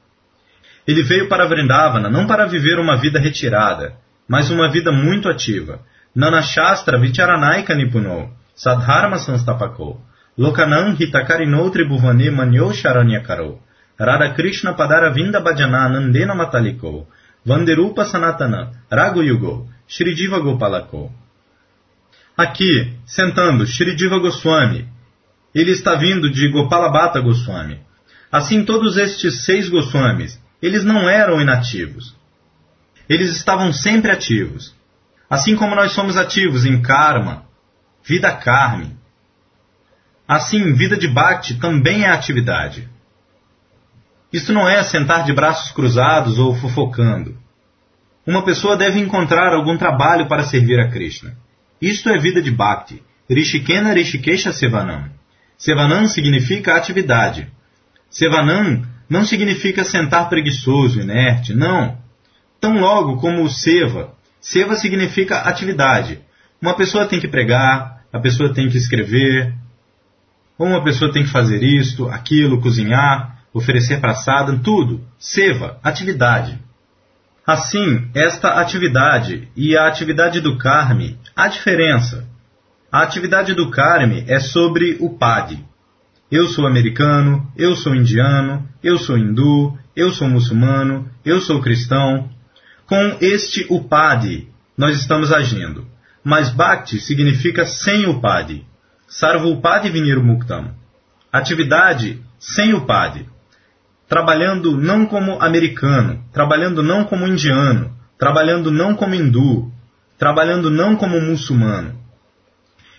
Ele 0.85 1.03
veio 1.03 1.27
para 1.29 1.45
Vrindavana 1.45 2.09
não 2.09 2.27
para 2.27 2.45
viver 2.45 2.77
uma 2.79 2.97
vida 2.97 3.19
retirada, 3.19 3.95
mas 4.27 4.49
uma 4.49 4.69
vida 4.69 4.91
muito 4.91 5.29
ativa. 5.29 5.79
Nana 6.17 6.41
Shastra 6.41 6.97
Vicharanaika 6.97 7.75
Nipuno, 7.75 8.31
Sadharma 8.55 9.19
Sanstapako, 9.19 9.99
Lokanam 10.35 10.95
Hitakarino 10.97 11.69
Tribhuvane 11.69 12.31
Manyo 12.31 12.73
Sharanyakaro. 12.73 13.59
Radha 13.99 14.33
Krishna 14.33 14.73
Padara 14.73 15.11
Vinda 15.11 15.39
Bhajana 15.39 15.87
Nandena 15.87 16.33
Mataliko, 16.33 17.05
Vanderupa 17.45 18.03
Sanatana, 18.05 18.71
Ragu 18.91 19.21
Yugo, 19.21 19.67
Shridiva 19.87 20.39
Gopalako. 20.39 21.11
Aqui, 22.35 22.97
sentando, 23.05 23.67
Shridiva 23.67 24.17
Goswami. 24.17 24.87
Ele 25.53 25.71
está 25.71 25.93
vindo 25.93 26.31
de 26.31 26.49
Gopalabhata 26.49 27.19
Goswami. 27.19 27.79
Assim, 28.31 28.65
todos 28.65 28.97
estes 28.97 29.45
seis 29.45 29.69
Goswamis, 29.69 30.41
eles 30.63 30.83
não 30.83 31.07
eram 31.07 31.39
inativos. 31.39 32.15
Eles 33.07 33.35
estavam 33.35 33.71
sempre 33.71 34.09
ativos. 34.09 34.75
Assim 35.29 35.55
como 35.55 35.75
nós 35.75 35.91
somos 35.91 36.15
ativos 36.15 36.65
em 36.65 36.81
karma, 36.81 37.45
vida 38.03 38.31
karma. 38.31 38.91
Assim, 40.27 40.73
vida 40.73 40.97
de 40.97 41.07
bhakti 41.07 41.59
também 41.59 42.03
é 42.03 42.09
atividade. 42.09 42.89
Isto 44.31 44.53
não 44.53 44.67
é 44.67 44.83
sentar 44.83 45.23
de 45.23 45.33
braços 45.33 45.71
cruzados 45.71 46.37
ou 46.37 46.53
fofocando. 46.55 47.37
Uma 48.25 48.43
pessoa 48.43 48.75
deve 48.75 48.99
encontrar 48.99 49.53
algum 49.53 49.77
trabalho 49.77 50.27
para 50.27 50.43
servir 50.43 50.79
a 50.79 50.89
Krishna. 50.89 51.37
Isto 51.81 52.09
é 52.09 52.17
vida 52.17 52.41
de 52.41 52.51
Bhakti. 52.51 53.01
Rishikena 53.29 53.93
Rishikesha 53.93 54.51
Sevanam. 54.51 55.09
Sevanam 55.57 56.07
significa 56.07 56.75
atividade. 56.75 57.47
Sevanam 58.09 58.85
não 59.09 59.23
significa 59.23 59.85
sentar 59.85 60.27
preguiçoso, 60.27 60.99
inerte, 60.99 61.53
não. 61.53 61.97
Tão 62.59 62.77
logo 62.79 63.17
como 63.17 63.43
o 63.43 63.49
Seva. 63.49 64.13
Seva 64.39 64.75
significa 64.75 65.39
atividade. 65.39 66.19
Uma 66.61 66.75
pessoa 66.75 67.05
tem 67.05 67.19
que 67.19 67.27
pregar, 67.27 68.03
a 68.11 68.19
pessoa 68.19 68.53
tem 68.53 68.69
que 68.69 68.77
escrever, 68.77 69.53
ou 70.57 70.67
uma 70.67 70.83
pessoa 70.83 71.11
tem 71.11 71.23
que 71.23 71.29
fazer 71.29 71.63
isto, 71.63 72.09
aquilo, 72.09 72.61
cozinhar, 72.61 73.39
oferecer 73.53 73.99
praçada, 73.99 74.57
tudo. 74.57 75.01
Seva, 75.19 75.79
atividade. 75.83 76.59
Assim, 77.45 78.09
esta 78.13 78.59
atividade 78.59 79.47
e 79.55 79.77
a 79.77 79.87
atividade 79.87 80.41
do 80.41 80.57
Karme, 80.57 81.17
há 81.35 81.47
diferença. 81.47 82.27
A 82.91 83.03
atividade 83.03 83.53
do 83.53 83.69
Karme 83.69 84.25
é 84.27 84.39
sobre 84.39 84.97
o 84.99 85.17
Padi. 85.17 85.63
Eu 86.29 86.47
sou 86.47 86.67
americano, 86.67 87.49
eu 87.55 87.75
sou 87.75 87.95
indiano, 87.95 88.67
eu 88.83 88.97
sou 88.97 89.17
hindu, 89.17 89.77
eu 89.95 90.11
sou 90.11 90.27
muçulmano, 90.27 91.09
eu 91.23 91.39
sou 91.39 91.61
cristão. 91.61 92.29
Com 92.87 93.17
este 93.21 93.67
Upadi, 93.69 94.49
nós 94.77 94.97
estamos 94.97 95.31
agindo. 95.31 95.87
Mas 96.23 96.49
Bhakti 96.49 96.99
significa 96.99 97.65
sem 97.65 98.07
Upadi. 98.07 98.65
Sarva 99.07 99.45
Upadi 99.47 99.89
Vinir 99.89 100.21
Muktam. 100.23 100.73
Atividade 101.31 102.21
sem 102.39 102.73
Upadi 102.73 103.27
trabalhando 104.07 104.77
não 104.77 105.05
como 105.05 105.41
americano, 105.41 106.23
trabalhando 106.31 106.81
não 106.81 107.03
como 107.03 107.27
indiano, 107.27 107.93
trabalhando 108.17 108.71
não 108.71 108.95
como 108.95 109.13
hindu, 109.13 109.71
trabalhando 110.17 110.69
não 110.69 110.95
como 110.95 111.19
muçulmano. 111.19 111.95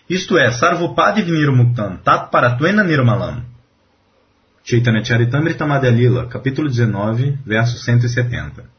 Isto 0.09 0.39
é, 0.39 0.51
Sarvopadi 0.51 1.23
Vinirmuktam 1.23 1.99
Tat 1.99 2.31
Paratuena 2.31 2.83
Nirmalam. 2.83 3.43
Chaitanya 4.65 5.05
Charitamrita 5.05 5.67
Madhyalila, 5.67 6.27
capítulo 6.27 6.69
19, 6.69 7.39
verso 7.45 7.79
170. 7.79 8.78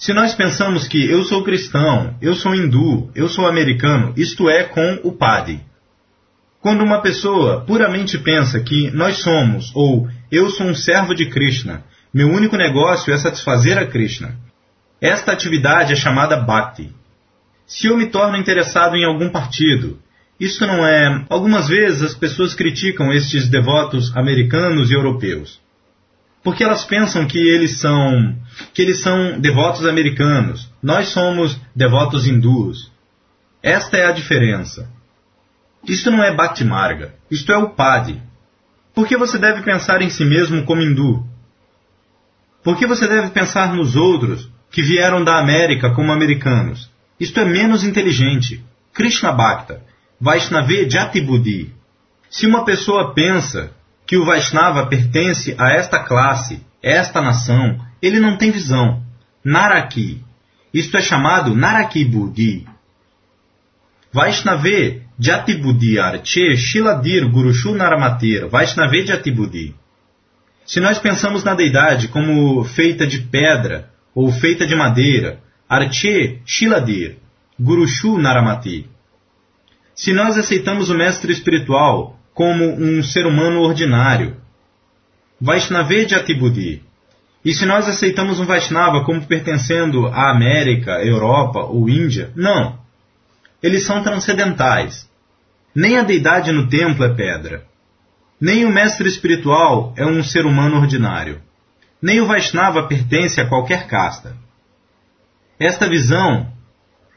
Se 0.00 0.14
nós 0.14 0.34
pensamos 0.34 0.88
que 0.88 1.10
eu 1.10 1.22
sou 1.24 1.44
cristão, 1.44 2.16
eu 2.22 2.34
sou 2.34 2.54
hindu, 2.54 3.10
eu 3.14 3.28
sou 3.28 3.46
americano, 3.46 4.14
isto 4.16 4.48
é 4.48 4.64
com 4.64 5.00
o 5.04 5.12
Padi. 5.12 5.60
Quando 6.58 6.82
uma 6.82 7.02
pessoa 7.02 7.66
puramente 7.66 8.16
pensa 8.16 8.58
que 8.60 8.90
nós 8.92 9.18
somos 9.18 9.70
ou 9.74 10.08
eu 10.32 10.48
sou 10.48 10.68
um 10.68 10.74
servo 10.74 11.14
de 11.14 11.26
Krishna. 11.26 11.84
Meu 12.14 12.28
único 12.28 12.56
negócio 12.56 13.12
é 13.12 13.18
satisfazer 13.18 13.76
a 13.76 13.84
Krishna. 13.84 14.38
Esta 15.02 15.32
atividade 15.32 15.92
é 15.92 15.96
chamada 15.96 16.38
Bhakti. 16.38 16.90
Se 17.66 17.86
eu 17.86 17.94
me 17.94 18.06
torno 18.06 18.38
interessado 18.38 18.96
em 18.96 19.04
algum 19.04 19.28
partido, 19.28 19.98
isso 20.40 20.66
não 20.66 20.86
é. 20.86 21.26
Algumas 21.28 21.68
vezes 21.68 22.02
as 22.02 22.14
pessoas 22.14 22.54
criticam 22.54 23.12
estes 23.12 23.50
devotos 23.50 24.16
americanos 24.16 24.90
e 24.90 24.94
europeus. 24.94 25.60
Porque 26.42 26.64
elas 26.64 26.84
pensam 26.84 27.26
que 27.26 27.38
eles 27.38 27.78
são 27.78 28.36
que 28.72 28.82
eles 28.82 29.02
são 29.02 29.38
devotos 29.38 29.86
americanos. 29.86 30.70
Nós 30.82 31.08
somos 31.08 31.58
devotos 31.74 32.26
hindus. 32.26 32.90
Esta 33.62 33.96
é 33.98 34.06
a 34.06 34.12
diferença. 34.12 34.88
Isto 35.86 36.10
não 36.10 36.22
é 36.22 36.34
Bhakti 36.34 36.64
Marga, 36.64 37.14
isto 37.30 37.52
é 37.52 37.56
o 37.56 37.70
Padi. 37.70 38.20
Por 38.94 39.06
que 39.06 39.16
você 39.16 39.38
deve 39.38 39.62
pensar 39.62 40.02
em 40.02 40.10
si 40.10 40.24
mesmo 40.24 40.64
como 40.64 40.82
hindu? 40.82 41.24
Por 42.62 42.76
que 42.76 42.86
você 42.86 43.06
deve 43.08 43.30
pensar 43.30 43.74
nos 43.74 43.96
outros 43.96 44.48
que 44.70 44.82
vieram 44.82 45.24
da 45.24 45.38
América 45.38 45.90
como 45.90 46.12
americanos? 46.12 46.90
Isto 47.18 47.40
é 47.40 47.44
menos 47.44 47.84
inteligente. 47.84 48.64
Krishna 48.92 49.32
Bhakta, 49.32 49.82
Vaishnava 50.20 50.88
Jatibudi. 50.88 51.72
Se 52.28 52.46
uma 52.46 52.64
pessoa 52.64 53.14
pensa 53.14 53.72
que 54.10 54.16
o 54.16 54.24
Vaishnava 54.24 54.86
pertence 54.86 55.54
a 55.56 55.70
esta 55.70 56.00
classe, 56.02 56.66
esta 56.82 57.20
nação, 57.20 57.78
ele 58.02 58.18
não 58.18 58.36
tem 58.36 58.50
visão. 58.50 59.04
Naraki. 59.44 60.20
Isto 60.74 60.96
é 60.96 61.00
chamado 61.00 61.54
Naraki 61.54 62.04
Buddhi. 62.04 62.66
Vaishnave 64.12 65.02
Jatibudi 65.16 66.00
Arche 66.00 66.56
Shiladir 66.56 67.30
Gurushu 67.30 67.72
Naramatir 67.72 68.48
Vaishnave 68.48 69.06
Jatibudi. 69.06 69.76
Se 70.66 70.80
nós 70.80 70.98
pensamos 70.98 71.44
na 71.44 71.54
deidade 71.54 72.08
como 72.08 72.64
feita 72.64 73.06
de 73.06 73.20
pedra 73.20 73.90
ou 74.12 74.32
feita 74.32 74.66
de 74.66 74.74
madeira, 74.74 75.38
Arche 75.68 76.40
Shiladir 76.44 77.18
Gurushu 77.60 78.18
Naramati. 78.18 78.90
Se 79.94 80.12
nós 80.12 80.36
aceitamos 80.36 80.90
o 80.90 80.96
mestre 80.96 81.32
espiritual 81.32 82.19
como 82.40 82.64
um 82.64 83.02
ser 83.02 83.26
humano 83.26 83.60
ordinário, 83.60 84.34
Vaishnave 85.38 86.08
Jatibudi. 86.08 86.82
E 87.44 87.52
se 87.52 87.66
nós 87.66 87.86
aceitamos 87.86 88.40
um 88.40 88.46
Vaishnava 88.46 89.04
como 89.04 89.26
pertencendo 89.26 90.06
à 90.06 90.30
América, 90.30 91.04
Europa 91.04 91.58
ou 91.64 91.86
Índia, 91.86 92.32
não 92.34 92.78
eles 93.62 93.84
são 93.84 94.02
transcendentais. 94.02 95.06
Nem 95.74 95.98
a 95.98 96.02
deidade 96.02 96.50
no 96.50 96.66
templo 96.66 97.04
é 97.04 97.14
pedra. 97.14 97.66
Nem 98.40 98.64
o 98.64 98.70
mestre 98.70 99.06
espiritual 99.06 99.92
é 99.94 100.06
um 100.06 100.22
ser 100.22 100.46
humano 100.46 100.78
ordinário. 100.78 101.42
Nem 102.00 102.22
o 102.22 102.26
Vaishnava 102.26 102.88
pertence 102.88 103.38
a 103.38 103.46
qualquer 103.46 103.86
casta. 103.86 104.34
Esta 105.58 105.86
visão 105.86 106.50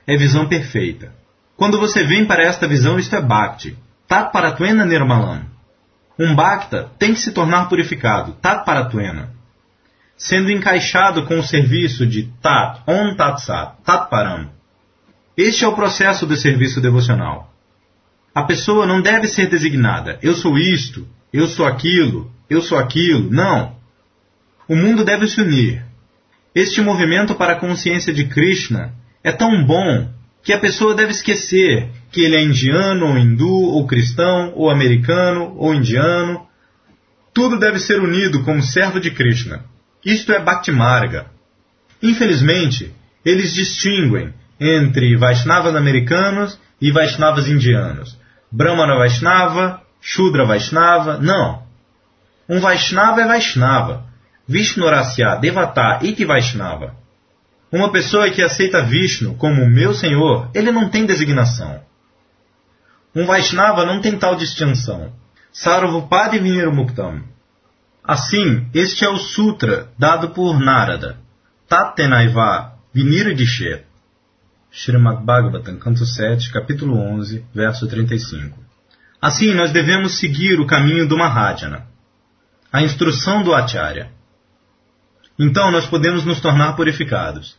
é 0.06 0.18
visão 0.18 0.50
perfeita. 0.50 1.16
Quando 1.56 1.80
você 1.80 2.04
vem 2.04 2.26
para 2.26 2.44
esta 2.44 2.68
visão, 2.68 3.00
isto 3.00 3.16
é 3.16 3.22
Bhakti. 3.22 3.78
Tat 4.13 4.32
Paratuena 4.32 4.86
Nirmalam. 4.86 5.41
Um 6.19 6.36
Bhakta 6.36 6.91
tem 6.99 7.15
que 7.15 7.19
se 7.19 7.32
tornar 7.32 7.67
purificado, 7.67 8.34
Tat 8.34 8.63
Paratuena. 8.63 9.32
Sendo 10.15 10.52
encaixado 10.52 11.26
com 11.26 11.39
o 11.39 11.43
serviço 11.43 12.06
de 12.06 12.32
Tat, 12.39 12.84
On 12.88 13.15
Tat 13.15 13.41
Sat, 13.41 13.73
Tat 13.84 14.08
este 15.36 15.65
é 15.65 15.67
o 15.67 15.73
processo 15.73 16.28
do 16.28 16.38
serviço 16.38 16.80
devocional. 16.80 17.52
A 18.36 18.43
pessoa 18.43 18.86
não 18.86 19.02
deve 19.02 19.28
ser 19.28 19.47
designada, 19.47 20.19
eu 20.21 20.36
sou 20.36 20.60
isto, 20.60 21.08
eu 21.34 21.47
sou 21.47 21.65
aquilo, 21.65 22.32
eu 22.47 22.62
sou 22.62 22.78
aquilo. 22.78 23.32
Não. 23.32 23.76
O 24.69 24.76
mundo 24.76 25.04
deve 25.04 25.28
se 25.28 25.41
unir. 25.41 25.84
Este 26.54 26.82
movimento 26.82 27.34
para 27.34 27.54
a 27.54 27.60
consciência 27.60 28.13
de 28.13 28.26
Krishna 28.26 28.93
é 29.23 29.32
tão 29.32 29.65
bom 29.65 30.08
que 30.43 30.54
a 30.54 30.60
pessoa 30.60 30.93
deve 30.93 31.13
esquecer 31.13 31.89
que 32.13 32.21
ele 32.21 32.36
é 32.36 32.43
indiano, 32.43 33.08
ou 33.08 33.17
hindu, 33.17 33.49
ou 33.49 33.88
cristão, 33.88 34.54
ou 34.56 34.69
americano, 34.69 35.56
ou 35.58 35.73
indiano. 35.73 36.45
Tudo 37.34 37.58
deve 37.58 37.80
ser 37.80 37.99
unido 37.99 38.43
como 38.43 38.62
servo 38.62 38.99
de 38.99 39.10
Krishna. 39.10 39.65
Isto 40.06 40.32
é 40.32 40.39
Bhakti 40.39 40.71
Marga. 40.71 41.26
Infelizmente, 42.02 42.93
eles 43.26 43.54
distinguem 43.56 44.32
entre 44.60 45.17
Vaishnavas 45.17 45.76
americanos 45.76 46.60
e 46.80 46.91
Vaishnavas 46.91 47.47
indianos. 47.47 48.15
Brahmana 48.52 48.95
Vaishnava, 48.95 49.82
Shudra 49.99 50.45
Vaishnava. 50.45 51.17
Não. 51.17 51.63
Um 52.47 52.60
Vaishnava 52.60 53.21
é 53.21 53.28
Vaishnava. 53.28 54.06
Vishnurasya 54.47 55.38
Devata 55.38 55.99
Iti 56.04 56.26
Vaishnava. 56.26 56.95
Uma 57.71 57.91
pessoa 57.91 58.30
que 58.30 58.43
aceita 58.43 58.84
Vishnu 58.84 59.34
como 59.36 59.67
meu 59.67 59.95
senhor, 59.95 60.52
ele 60.54 60.71
não 60.71 60.89
tem 60.89 61.08
designação. 61.08 61.82
Um 63.15 63.26
Vaishnava 63.26 63.86
não 63.86 64.02
tem 64.02 64.17
tal 64.17 64.36
distinção. 64.36 65.13
Sarvupadi 65.52 66.39
Vinirmuktam. 66.39 67.23
Assim, 68.04 68.67
este 68.73 69.06
é 69.06 69.10
o 69.10 69.17
sutra 69.17 69.89
dado 69.97 70.30
por 70.30 70.60
Narada. 70.60 71.17
Tatenaiva 71.69 72.73
Vinirdishet. 72.93 73.86
Srimad 74.71 75.23
Bhagavatam, 75.23 75.78
canto 75.78 76.04
7, 76.04 76.52
capítulo 76.52 76.97
11, 76.97 77.45
verso 77.54 77.88
35. 77.88 78.58
Assim, 79.21 79.54
nós 79.54 79.71
devemos 79.71 80.17
seguir 80.17 80.60
o 80.60 80.65
caminho 80.65 81.08
do 81.08 81.15
Mahajana, 81.15 81.86
a 82.71 82.82
instrução 82.82 83.43
do 83.43 83.54
Acharya. 83.54 84.10
Então, 85.38 85.71
nós 85.71 85.86
podemos 85.86 86.26
nos 86.26 86.41
tornar 86.41 86.73
purificados. 86.73 87.56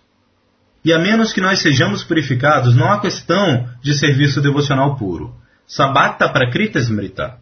E 0.85 0.93
a 0.93 0.99
menos 0.99 1.33
que 1.33 1.41
nós 1.41 1.61
sejamos 1.61 2.03
purificados, 2.03 2.75
não 2.75 2.93
há 2.93 3.01
questão 3.01 3.69
de 3.81 3.95
serviço 3.95 4.43
devocional 4.43 4.97
puro. 4.97 5.35
Sabakta 5.67 6.29
prakrita 6.29 6.79
smrita. 6.79 7.39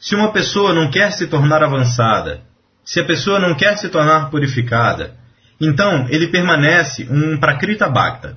Se 0.00 0.14
uma 0.14 0.32
pessoa 0.32 0.72
não 0.72 0.90
quer 0.90 1.12
se 1.12 1.26
tornar 1.26 1.62
avançada, 1.62 2.42
se 2.84 3.00
a 3.00 3.04
pessoa 3.04 3.38
não 3.38 3.54
quer 3.54 3.76
se 3.76 3.88
tornar 3.88 4.30
purificada, 4.30 5.16
então 5.60 6.06
ele 6.08 6.28
permanece 6.28 7.06
um 7.10 7.38
prakrita 7.38 7.88
bhakta. 7.88 8.36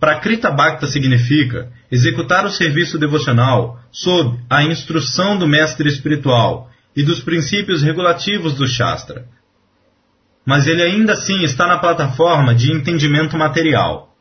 Prakrita 0.00 0.50
bhakta 0.50 0.86
significa 0.86 1.70
executar 1.90 2.46
o 2.46 2.50
serviço 2.50 2.98
devocional 2.98 3.78
sob 3.90 4.38
a 4.48 4.62
instrução 4.62 5.36
do 5.36 5.46
mestre 5.46 5.88
espiritual 5.88 6.70
e 6.96 7.02
dos 7.02 7.20
princípios 7.20 7.82
regulativos 7.82 8.54
do 8.54 8.66
Shastra, 8.66 9.26
mas 10.46 10.66
ele 10.66 10.82
ainda 10.82 11.12
assim 11.12 11.42
está 11.42 11.66
na 11.66 11.78
plataforma 11.78 12.54
de 12.54 12.72
entendimento 12.72 13.36
material. 13.36 14.14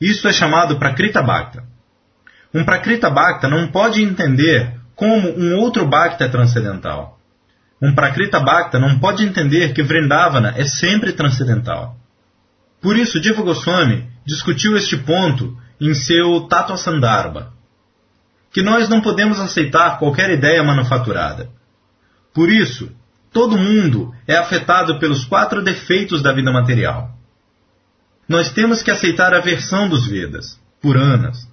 Isso 0.00 0.26
é 0.28 0.32
chamado 0.32 0.78
Prakrita 0.78 1.22
Bhakta. 1.22 1.64
Um 2.56 2.64
Prakrita 2.64 3.10
Bhakta 3.10 3.48
não 3.48 3.68
pode 3.68 4.02
entender 4.02 4.74
como 4.94 5.28
um 5.38 5.56
outro 5.58 5.86
Bhakta 5.86 6.24
é 6.24 6.28
transcendental. 6.28 7.18
Um 7.82 7.94
Prakrita 7.94 8.40
Bhakta 8.40 8.78
não 8.78 8.98
pode 8.98 9.24
entender 9.24 9.74
que 9.74 9.82
Vrindavana 9.82 10.54
é 10.56 10.64
sempre 10.64 11.12
transcendental. 11.12 11.96
Por 12.80 12.96
isso, 12.96 13.20
Diva 13.20 13.42
Goswami 13.42 14.08
discutiu 14.24 14.76
este 14.76 14.96
ponto 14.96 15.56
em 15.80 15.92
seu 15.92 16.48
Tattva 16.48 16.78
Sandarbha, 16.78 17.48
que 18.50 18.62
nós 18.62 18.88
não 18.88 19.02
podemos 19.02 19.38
aceitar 19.38 19.98
qualquer 19.98 20.30
ideia 20.30 20.62
manufaturada. 20.62 21.50
Por 22.32 22.48
isso, 22.48 22.90
Todo 23.36 23.58
mundo 23.58 24.14
é 24.26 24.34
afetado 24.34 24.98
pelos 24.98 25.26
quatro 25.26 25.62
defeitos 25.62 26.22
da 26.22 26.32
vida 26.32 26.50
material. 26.50 27.10
Nós 28.26 28.50
temos 28.50 28.82
que 28.82 28.90
aceitar 28.90 29.34
a 29.34 29.40
versão 29.40 29.90
dos 29.90 30.06
Vedas, 30.06 30.58
Puranas. 30.80 31.46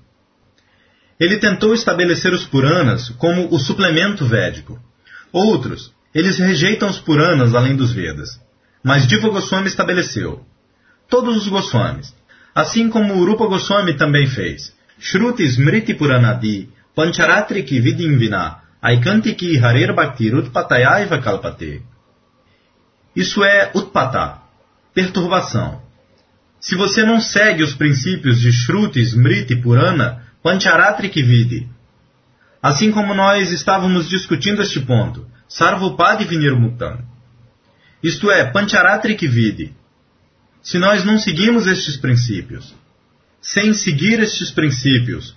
Ele 1.19 1.37
tentou 1.37 1.73
estabelecer 1.73 2.33
os 2.33 2.45
Puranas 2.45 3.09
como 3.17 3.53
o 3.53 3.59
suplemento 3.59 4.25
védico. 4.25 4.79
Outros, 5.31 5.93
eles 6.13 6.37
rejeitam 6.37 6.89
os 6.89 6.99
Puranas 6.99 7.55
além 7.55 7.75
dos 7.75 7.91
Vedas. 7.91 8.39
Mas 8.83 9.07
Diva 9.07 9.29
Goswami 9.29 9.67
estabeleceu. 9.67 10.45
Todos 11.09 11.37
os 11.37 11.47
Goswamis, 11.47 12.13
assim 12.53 12.89
como 12.89 13.15
Urupa 13.15 13.47
Goswami 13.47 13.93
também 13.93 14.27
fez. 14.27 14.73
Shruti 14.99 15.43
Smriti 15.43 15.93
Puranadi 15.93 16.69
Pancharatri 16.95 17.61
Vidimvina 17.63 18.57
Aikantiki 18.81 19.57
Harer 19.57 19.93
Bhaktir 19.93 20.35
Utpatayaiva 20.35 21.19
Kalpate. 21.19 21.81
Isso 23.15 23.43
é 23.43 23.71
Utpata, 23.73 24.39
perturbação. 24.93 25.81
Se 26.59 26.75
você 26.75 27.03
não 27.03 27.19
segue 27.19 27.63
os 27.63 27.73
princípios 27.75 28.39
de 28.39 28.51
Shruti, 28.51 29.01
Smriti, 29.01 29.55
Purana, 29.55 30.23
Pancharatrik 30.43 31.23
Vidi. 31.23 31.69
Assim 32.61 32.91
como 32.91 33.13
nós 33.13 33.49
estávamos 33.53 34.09
discutindo 34.09 34.61
este 34.61 34.81
ponto, 34.81 35.25
Sarvupadi 35.47 36.25
Vinirmuktam. 36.25 36.99
Isto 38.03 38.29
é, 38.29 38.51
Pancharatrik 38.51 39.25
Vidi. 39.25 39.73
Se 40.61 40.77
nós 40.77 41.05
não 41.05 41.17
seguimos 41.17 41.65
estes 41.65 41.95
princípios, 41.95 42.75
sem 43.41 43.73
seguir 43.73 44.19
estes 44.19 44.51
princípios, 44.51 45.33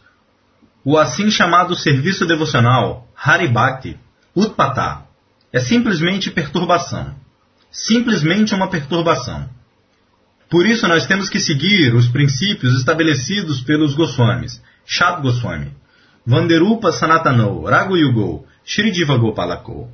o 0.84 0.98
assim 0.98 1.30
chamado 1.30 1.76
serviço 1.76 2.26
devocional, 2.26 3.08
Haribhakti, 3.16 3.96
Utpata, 4.34 5.04
é 5.52 5.60
simplesmente 5.60 6.32
perturbação. 6.32 7.14
Simplesmente 7.70 8.56
uma 8.56 8.68
perturbação. 8.68 9.48
Por 10.50 10.66
isso 10.66 10.88
nós 10.88 11.06
temos 11.06 11.28
que 11.28 11.38
seguir 11.38 11.94
os 11.94 12.08
princípios 12.08 12.76
estabelecidos 12.76 13.60
pelos 13.60 13.94
Goswamis, 13.94 14.60
Shat 14.86 15.20
Goswami, 15.20 15.72
Vanderupa 16.26 16.92
Sanatano, 16.92 17.64
Raghuyugo, 17.64 18.46
Shridiva 18.64 19.16
Gopalako. 19.16 19.90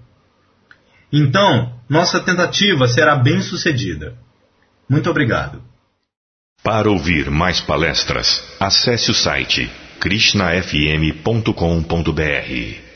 Então, 1.13 1.73
nossa 1.89 2.21
tentativa 2.21 2.87
será 2.87 3.17
bem 3.17 3.43
sucedida. 3.43 4.17
Muito 4.89 5.11
obrigado. 5.11 5.63
Para 6.63 6.91
ouvir 6.91 7.31
mais 7.31 7.61
palestras, 7.61 8.45
acesse 8.61 9.11
o 9.11 9.15
site 9.15 9.69
krishnafm.com.br 9.99 12.92